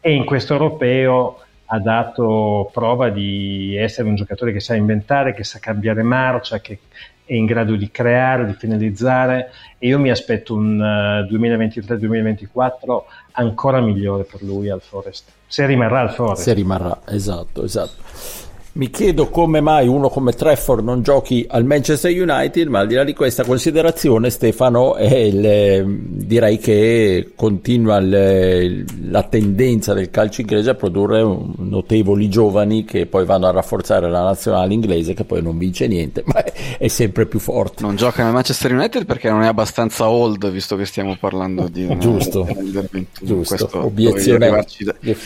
e 0.00 0.12
in 0.14 0.24
questo 0.24 0.54
europeo 0.54 1.40
ha 1.70 1.78
dato 1.78 2.70
prova 2.72 3.10
di 3.10 3.76
essere 3.76 4.08
un 4.08 4.14
giocatore 4.14 4.52
che 4.52 4.60
sa 4.60 4.74
inventare, 4.74 5.34
che 5.34 5.44
sa 5.44 5.58
cambiare 5.58 6.02
marcia, 6.02 6.60
che 6.60 6.78
è 7.24 7.34
in 7.34 7.44
grado 7.44 7.76
di 7.76 7.90
creare, 7.90 8.46
di 8.46 8.54
finalizzare 8.54 9.50
e 9.76 9.88
io 9.88 9.98
mi 9.98 10.10
aspetto 10.10 10.54
un 10.54 10.80
uh, 10.80 11.30
eh, 11.30 11.38
2023-2024 11.38 13.02
ancora 13.32 13.80
migliore 13.80 14.24
per 14.24 14.42
lui 14.42 14.70
al 14.70 14.80
Forest. 14.80 15.30
Se 15.46 15.66
rimarrà 15.66 16.00
al 16.00 16.10
Forest. 16.10 16.42
Se 16.42 16.54
rimarrà, 16.54 17.00
esatto, 17.06 17.64
esatto. 17.64 18.47
Mi 18.78 18.90
chiedo 18.90 19.28
come 19.28 19.60
mai 19.60 19.88
uno 19.88 20.08
come 20.08 20.30
Trefford 20.30 20.84
non 20.84 21.02
giochi 21.02 21.44
al 21.48 21.64
Manchester 21.64 22.12
United, 22.12 22.68
ma 22.68 22.78
al 22.78 22.86
di 22.86 22.94
là 22.94 23.02
di 23.02 23.12
questa 23.12 23.42
considerazione, 23.42 24.30
Stefano, 24.30 24.94
il, 25.00 25.84
direi 25.98 26.58
che 26.58 27.32
continua 27.34 27.96
il, 27.96 28.84
la 29.10 29.24
tendenza 29.24 29.94
del 29.94 30.10
calcio 30.10 30.42
inglese 30.42 30.70
a 30.70 30.74
produrre 30.74 31.26
notevoli 31.56 32.28
giovani 32.28 32.84
che 32.84 33.06
poi 33.06 33.24
vanno 33.24 33.48
a 33.48 33.50
rafforzare 33.50 34.08
la 34.08 34.22
nazionale 34.22 34.72
inglese, 34.72 35.12
che 35.12 35.24
poi 35.24 35.42
non 35.42 35.58
vince 35.58 35.88
niente, 35.88 36.22
ma 36.32 36.44
è, 36.44 36.52
è 36.78 36.86
sempre 36.86 37.26
più 37.26 37.40
forte. 37.40 37.82
Non 37.82 37.96
gioca 37.96 38.22
nel 38.22 38.32
Manchester 38.32 38.72
United 38.72 39.06
perché 39.06 39.28
non 39.28 39.42
è 39.42 39.48
abbastanza 39.48 40.08
old, 40.08 40.48
visto 40.52 40.76
che 40.76 40.84
stiamo 40.84 41.16
parlando 41.18 41.66
di 41.66 41.82
una, 41.82 41.98
giusto, 41.98 42.46
giusto. 43.20 43.68
obiezione 43.72 44.48
da, 44.48 44.64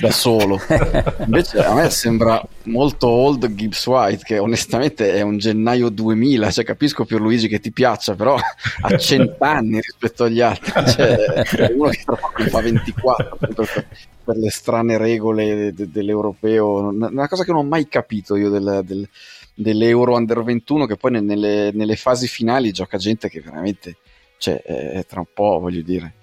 da 0.00 0.10
solo. 0.10 0.58
Invece 1.26 1.58
a 1.58 1.74
me 1.74 1.90
sembra 1.90 2.42
molto 2.64 3.08
old 3.08 3.40
Old 3.42 3.54
Gibbs 3.54 3.86
White, 3.86 4.24
che 4.24 4.38
onestamente 4.38 5.14
è 5.14 5.20
un 5.22 5.38
gennaio 5.38 5.88
2000, 5.88 6.50
cioè 6.50 6.64
capisco 6.64 7.04
più 7.04 7.18
Luigi 7.18 7.48
che 7.48 7.60
ti 7.60 7.72
piaccia, 7.72 8.14
però 8.14 8.36
ha 8.36 8.96
cent'anni 8.96 9.80
rispetto 9.80 10.24
agli 10.24 10.40
altri, 10.40 10.72
cioè, 10.92 11.16
è 11.16 11.72
uno 11.72 11.90
che 11.90 12.02
tra 12.04 12.16
poco 12.16 12.42
fa 12.44 12.60
24 12.60 13.36
per, 13.36 13.86
per, 14.24 14.36
le 14.36 14.50
strane 14.50 14.96
regole 14.96 15.72
de, 15.72 15.90
dell'europeo, 15.90 16.88
una 16.88 17.28
cosa 17.28 17.44
che 17.44 17.50
non 17.52 17.64
ho 17.64 17.68
mai 17.68 17.88
capito 17.88 18.36
io 18.36 18.48
del, 18.48 18.82
del, 18.84 19.08
dell'Euro 19.54 20.14
Under 20.14 20.42
21, 20.42 20.86
che 20.86 20.96
poi 20.96 21.20
nelle, 21.20 21.70
nelle, 21.72 21.96
fasi 21.96 22.28
finali 22.28 22.72
gioca 22.72 22.96
gente 22.96 23.28
che 23.28 23.40
veramente, 23.40 23.96
cioè, 24.38 24.62
è 24.62 25.04
tra 25.06 25.20
un 25.20 25.26
po', 25.32 25.58
voglio 25.58 25.82
dire 25.82 26.14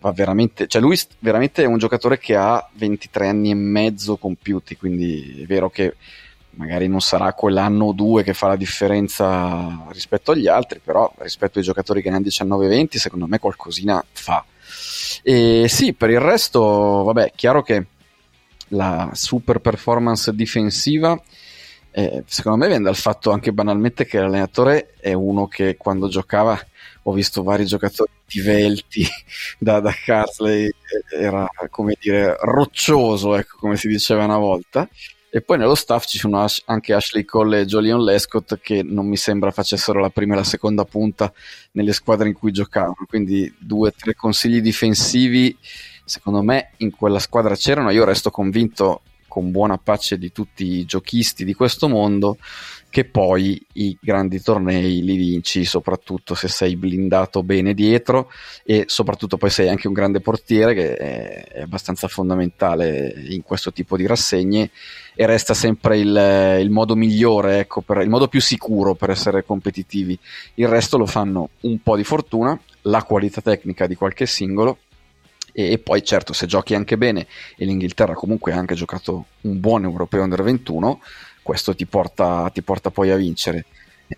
va 0.00 0.12
veramente, 0.12 0.66
cioè 0.66 0.82
lui 0.82 0.98
veramente 1.20 1.62
è 1.62 1.66
un 1.66 1.78
giocatore 1.78 2.18
che 2.18 2.34
ha 2.34 2.68
23 2.74 3.28
anni 3.28 3.50
e 3.50 3.54
mezzo 3.54 4.16
compiuti, 4.16 4.76
quindi 4.76 5.42
è 5.42 5.46
vero 5.46 5.70
che 5.70 5.94
magari 6.50 6.88
non 6.88 7.00
sarà 7.00 7.32
quell'anno 7.34 7.86
o 7.86 7.92
due 7.92 8.22
che 8.22 8.34
fa 8.34 8.48
la 8.48 8.56
differenza 8.56 9.84
rispetto 9.90 10.32
agli 10.32 10.48
altri, 10.48 10.80
però 10.82 11.12
rispetto 11.18 11.58
ai 11.58 11.64
giocatori 11.64 12.02
che 12.02 12.10
ne 12.10 12.16
hanno 12.16 12.26
19-20, 12.26 12.96
secondo 12.96 13.26
me 13.26 13.38
qualcosina 13.38 14.04
fa. 14.12 14.44
E 15.22 15.66
sì, 15.68 15.92
per 15.94 16.10
il 16.10 16.20
resto, 16.20 16.60
vabbè, 17.04 17.32
chiaro 17.34 17.62
che 17.62 17.86
la 18.68 19.10
super 19.14 19.60
performance 19.60 20.34
difensiva 20.34 21.18
eh, 21.90 22.22
secondo 22.26 22.58
me 22.58 22.68
viene 22.68 22.84
dal 22.84 22.96
fatto 22.96 23.30
anche 23.30 23.52
banalmente 23.52 24.04
che 24.04 24.20
l'allenatore 24.20 24.94
è 25.00 25.14
uno 25.14 25.48
che 25.48 25.76
quando 25.76 26.08
giocava 26.08 26.56
ho 27.02 27.12
visto 27.12 27.42
vari 27.42 27.64
giocatori 27.64 28.10
divelti 28.26 29.04
da, 29.58 29.80
da 29.80 29.92
Carsley, 29.92 30.70
era 31.10 31.48
come 31.70 31.96
dire 31.98 32.36
roccioso, 32.40 33.34
ecco 33.34 33.56
come 33.58 33.76
si 33.76 33.88
diceva 33.88 34.24
una 34.24 34.36
volta 34.36 34.88
e 35.30 35.42
poi 35.42 35.58
nello 35.58 35.74
staff 35.74 36.06
ci 36.06 36.18
sono 36.18 36.44
anche 36.64 36.94
Ashley 36.94 37.24
Cole 37.24 37.60
e 37.60 37.64
Jolion 37.66 38.02
Lescott 38.02 38.58
che 38.60 38.82
non 38.82 39.06
mi 39.06 39.16
sembra 39.16 39.50
facessero 39.50 40.00
la 40.00 40.10
prima 40.10 40.34
e 40.34 40.38
la 40.38 40.44
seconda 40.44 40.84
punta 40.84 41.32
nelle 41.72 41.92
squadre 41.92 42.28
in 42.28 42.34
cui 42.34 42.50
giocavano. 42.50 43.06
Quindi 43.06 43.54
due 43.58 43.88
o 43.88 43.92
tre 43.96 44.14
consigli 44.14 44.60
difensivi, 44.60 45.56
secondo 46.04 46.42
me, 46.42 46.70
in 46.78 46.90
quella 46.90 47.18
squadra 47.18 47.54
c'erano. 47.54 47.90
Io 47.90 48.04
resto 48.04 48.30
convinto, 48.30 49.02
con 49.28 49.50
buona 49.50 49.76
pace 49.76 50.16
di 50.16 50.32
tutti 50.32 50.64
i 50.64 50.84
giochisti 50.86 51.44
di 51.44 51.52
questo 51.52 51.88
mondo, 51.88 52.38
che 52.90 53.04
poi 53.04 53.60
i 53.74 53.96
grandi 54.00 54.40
tornei 54.40 55.02
li 55.02 55.16
vinci 55.16 55.64
soprattutto 55.64 56.34
se 56.34 56.48
sei 56.48 56.74
blindato 56.74 57.42
bene 57.42 57.74
dietro 57.74 58.30
e 58.64 58.84
soprattutto 58.86 59.36
poi 59.36 59.50
sei 59.50 59.68
anche 59.68 59.88
un 59.88 59.92
grande 59.92 60.20
portiere 60.20 60.72
che 60.72 60.94
è, 60.94 61.60
abbastanza 61.60 62.08
fondamentale 62.08 63.12
in 63.28 63.42
questo 63.42 63.72
tipo 63.72 63.96
di 63.96 64.06
rassegne 64.06 64.70
e 65.14 65.26
resta 65.26 65.52
sempre 65.52 65.98
il, 65.98 66.58
il 66.60 66.70
modo 66.70 66.94
migliore, 66.94 67.58
ecco, 67.58 67.82
per, 67.82 67.98
il 67.98 68.08
modo 68.08 68.28
più 68.28 68.40
sicuro 68.40 68.94
per 68.94 69.10
essere 69.10 69.44
competitivi. 69.44 70.18
Il 70.54 70.68
resto 70.68 70.96
lo 70.96 71.06
fanno 71.06 71.50
un 71.62 71.82
po' 71.82 71.96
di 71.96 72.04
fortuna, 72.04 72.58
la 72.82 73.02
qualità 73.02 73.42
tecnica 73.42 73.86
di 73.86 73.96
qualche 73.96 74.26
singolo 74.26 74.78
e, 75.52 75.72
e 75.72 75.78
poi 75.78 76.02
certo 76.04 76.32
se 76.32 76.46
giochi 76.46 76.74
anche 76.74 76.96
bene 76.96 77.26
e 77.56 77.64
l'Inghilterra 77.64 78.14
comunque 78.14 78.52
ha 78.52 78.56
anche 78.56 78.74
giocato 78.74 79.26
un 79.42 79.58
buon 79.60 79.84
europeo 79.84 80.22
under 80.22 80.42
21 80.42 81.00
questo 81.48 81.74
ti 81.74 81.86
porta, 81.86 82.50
ti 82.52 82.60
porta 82.60 82.90
poi 82.90 83.10
a 83.10 83.16
vincere. 83.16 83.64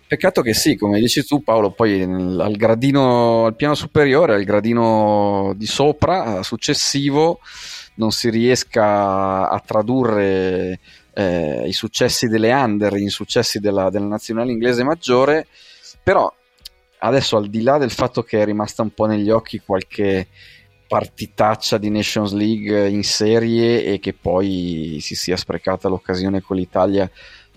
Peccato 0.05 0.41
che 0.41 0.53
sì, 0.53 0.75
come 0.75 0.99
dici 0.99 1.23
tu 1.23 1.41
Paolo, 1.41 1.71
poi 1.71 2.01
al 2.01 2.55
gradino, 2.57 3.45
al 3.45 3.55
piano 3.55 3.73
superiore, 3.73 4.35
al 4.35 4.43
gradino 4.43 5.53
di 5.55 5.65
sopra, 5.65 6.43
successivo, 6.43 7.39
non 7.95 8.11
si 8.11 8.29
riesca 8.29 9.47
a 9.49 9.63
tradurre 9.65 10.81
eh, 11.13 11.63
i 11.67 11.71
successi 11.71 12.27
delle 12.27 12.51
under 12.51 12.97
in 12.97 13.09
successi 13.09 13.59
della, 13.59 13.89
della 13.89 14.07
nazionale 14.07 14.51
inglese 14.51 14.83
maggiore, 14.83 15.47
però 16.03 16.29
adesso 16.99 17.37
al 17.37 17.47
di 17.47 17.61
là 17.61 17.77
del 17.77 17.91
fatto 17.91 18.23
che 18.23 18.41
è 18.41 18.45
rimasta 18.45 18.81
un 18.81 18.93
po' 18.93 19.05
negli 19.05 19.29
occhi 19.29 19.61
qualche 19.65 20.27
partitaccia 20.91 21.77
di 21.77 21.89
Nations 21.89 22.33
League 22.33 22.89
in 22.89 23.05
serie 23.05 23.85
e 23.85 23.99
che 23.99 24.11
poi 24.11 24.97
si 24.99 25.15
sia 25.15 25.37
sprecata 25.37 25.87
l'occasione 25.87 26.41
con 26.41 26.57
l'Italia 26.57 27.09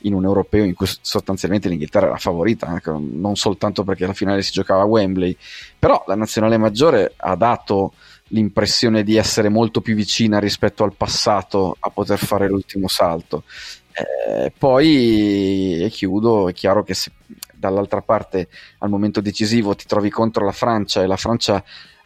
in 0.03 0.15
un 0.15 0.23
europeo 0.23 0.63
in 0.63 0.73
cui 0.73 0.87
sostanzialmente 1.01 1.69
l'Inghilterra 1.69 2.07
era 2.07 2.17
favorita, 2.17 2.81
non 2.85 3.35
soltanto 3.35 3.83
perché 3.83 4.07
la 4.07 4.13
finale 4.13 4.43
si 4.43 4.53
giocava 4.53 4.83
a 4.83 4.87
Wembley, 4.87 5.37
però 5.77 6.05
la 6.07 6.15
nazionale 6.15 6.59
maggiore 6.59 7.15
ha 7.17 7.35
dato 7.35 7.95
l'impressione 8.29 9.03
di 9.03 9.17
essere 9.17 9.49
molto 9.49 9.81
più 9.81 9.97
vicina 9.97 10.39
rispetto 10.39 10.85
al 10.85 10.95
passato 10.95 11.77
a 11.81 11.91
poter 11.91 12.19
fare 12.19 12.47
l'ultimo 12.47 12.87
salto. 12.87 13.43
Eh, 13.91 14.53
poi 14.57 15.83
e 15.83 15.89
chiudo, 15.89 16.49
è 16.49 16.53
chiaro 16.53 16.85
che 16.85 16.95
se 16.95 17.11
dall'altra 17.53 18.01
parte 18.01 18.47
al 18.79 18.91
momento 18.91 19.21
decisivo 19.21 19.75
ti 19.75 19.87
trovi 19.87 20.11
contro 20.11 20.45
la 20.45 20.53
Francia 20.53 21.03
e 21.03 21.07
la 21.09 21.17
Francia 21.17 21.65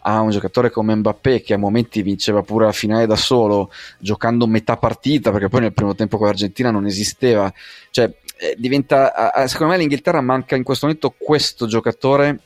ha 0.09 0.21
un 0.21 0.31
giocatore 0.31 0.71
come 0.71 0.95
Mbappé 0.95 1.43
che 1.43 1.53
a 1.53 1.59
momenti 1.59 2.01
vinceva 2.01 2.41
pure 2.43 2.65
la 2.65 2.73
finale 2.73 3.07
da 3.07 3.17
solo 3.17 3.71
giocando 3.99 4.47
metà 4.47 4.79
partita 4.79 5.31
perché 5.31 5.49
poi 5.49 5.61
nel 5.61 5.75
primo 5.75 5.95
tempo 5.95 6.17
con 6.17 6.27
l'Argentina 6.27 6.71
non 6.71 6.87
esisteva. 6.87 7.53
Cioè 7.91 8.11
eh, 8.39 8.55
diventa 8.57 9.33
secondo 9.47 9.73
me 9.73 9.79
l'Inghilterra 9.79 10.21
manca 10.23 10.57
in 10.57 10.63
questo 10.63 10.87
momento 10.87 11.15
questo 11.19 11.67
giocatore 11.67 12.41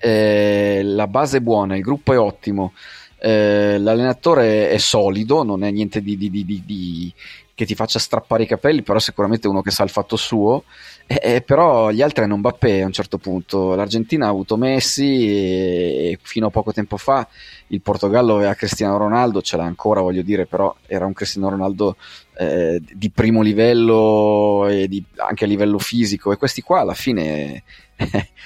eh, 0.00 0.80
la 0.82 1.06
base 1.06 1.36
è 1.36 1.40
buona 1.40 1.76
il 1.76 1.82
gruppo 1.82 2.12
è 2.14 2.18
ottimo 2.18 2.72
eh, 3.18 3.76
l'allenatore 3.78 4.70
è 4.70 4.78
solido 4.78 5.42
non 5.42 5.64
è 5.64 5.70
niente 5.70 6.00
di, 6.00 6.16
di, 6.16 6.30
di 6.30 7.12
che 7.58 7.66
ti 7.66 7.74
faccia 7.74 7.98
strappare 7.98 8.44
i 8.44 8.46
capelli, 8.46 8.82
però 8.82 9.00
sicuramente 9.00 9.48
uno 9.48 9.62
che 9.62 9.72
sa 9.72 9.82
il 9.82 9.90
fatto 9.90 10.14
suo. 10.14 10.62
Eh, 11.08 11.20
eh, 11.20 11.40
però 11.40 11.90
gli 11.90 12.02
altri 12.02 12.22
hanno 12.22 12.36
Mbappé 12.36 12.82
a 12.82 12.86
un 12.86 12.92
certo 12.92 13.18
punto. 13.18 13.74
L'Argentina 13.74 14.26
ha 14.26 14.28
avuto 14.28 14.56
Messi 14.56 15.26
e, 15.26 16.10
e, 16.12 16.18
fino 16.22 16.46
a 16.46 16.50
poco 16.50 16.72
tempo 16.72 16.96
fa 16.96 17.26
il 17.68 17.80
Portogallo 17.80 18.36
aveva 18.36 18.54
Cristiano 18.54 18.96
Ronaldo, 18.96 19.42
ce 19.42 19.56
l'ha 19.56 19.64
ancora 19.64 20.00
voglio 20.00 20.22
dire, 20.22 20.46
però 20.46 20.72
era 20.86 21.04
un 21.04 21.12
Cristiano 21.14 21.48
Ronaldo 21.48 21.96
eh, 22.36 22.80
di 22.80 23.10
primo 23.10 23.42
livello 23.42 24.68
e 24.68 24.86
di, 24.86 25.02
anche 25.16 25.42
a 25.42 25.48
livello 25.48 25.80
fisico 25.80 26.30
e 26.30 26.36
questi 26.36 26.62
qua 26.62 26.82
alla 26.82 26.94
fine 26.94 27.64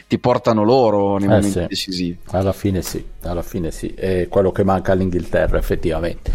ti 0.08 0.18
portano 0.18 0.64
loro 0.64 1.18
nei 1.18 1.26
eh 1.26 1.32
momenti 1.32 1.50
sì. 1.50 1.66
decisivi. 1.66 2.18
Alla 2.30 2.54
fine 2.54 2.80
sì, 2.80 3.04
alla 3.24 3.42
fine 3.42 3.70
sì, 3.72 3.88
è 3.88 4.26
quello 4.30 4.52
che 4.52 4.64
manca 4.64 4.92
all'Inghilterra 4.92 5.58
effettivamente. 5.58 6.32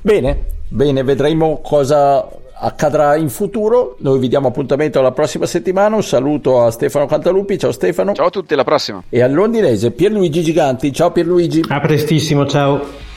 Bene, 0.00 0.55
bene, 0.68 1.02
vedremo 1.02 1.60
cosa 1.62 2.28
accadrà 2.58 3.16
in 3.16 3.28
futuro. 3.28 3.96
Noi 4.00 4.18
vi 4.18 4.28
diamo 4.28 4.48
appuntamento 4.48 4.98
alla 4.98 5.12
prossima 5.12 5.46
settimana. 5.46 5.96
Un 5.96 6.02
saluto 6.02 6.62
a 6.62 6.70
Stefano 6.70 7.06
Cantalupi. 7.06 7.58
Ciao 7.58 7.72
Stefano. 7.72 8.14
Ciao 8.14 8.26
a 8.26 8.30
tutti, 8.30 8.54
alla 8.54 8.64
prossima. 8.64 9.02
E 9.08 9.20
al 9.22 9.32
londinese 9.32 9.90
Pierluigi 9.90 10.42
Giganti. 10.42 10.92
Ciao 10.92 11.10
Pierluigi. 11.10 11.64
A 11.68 11.80
prestissimo, 11.80 12.46
ciao. 12.46 13.14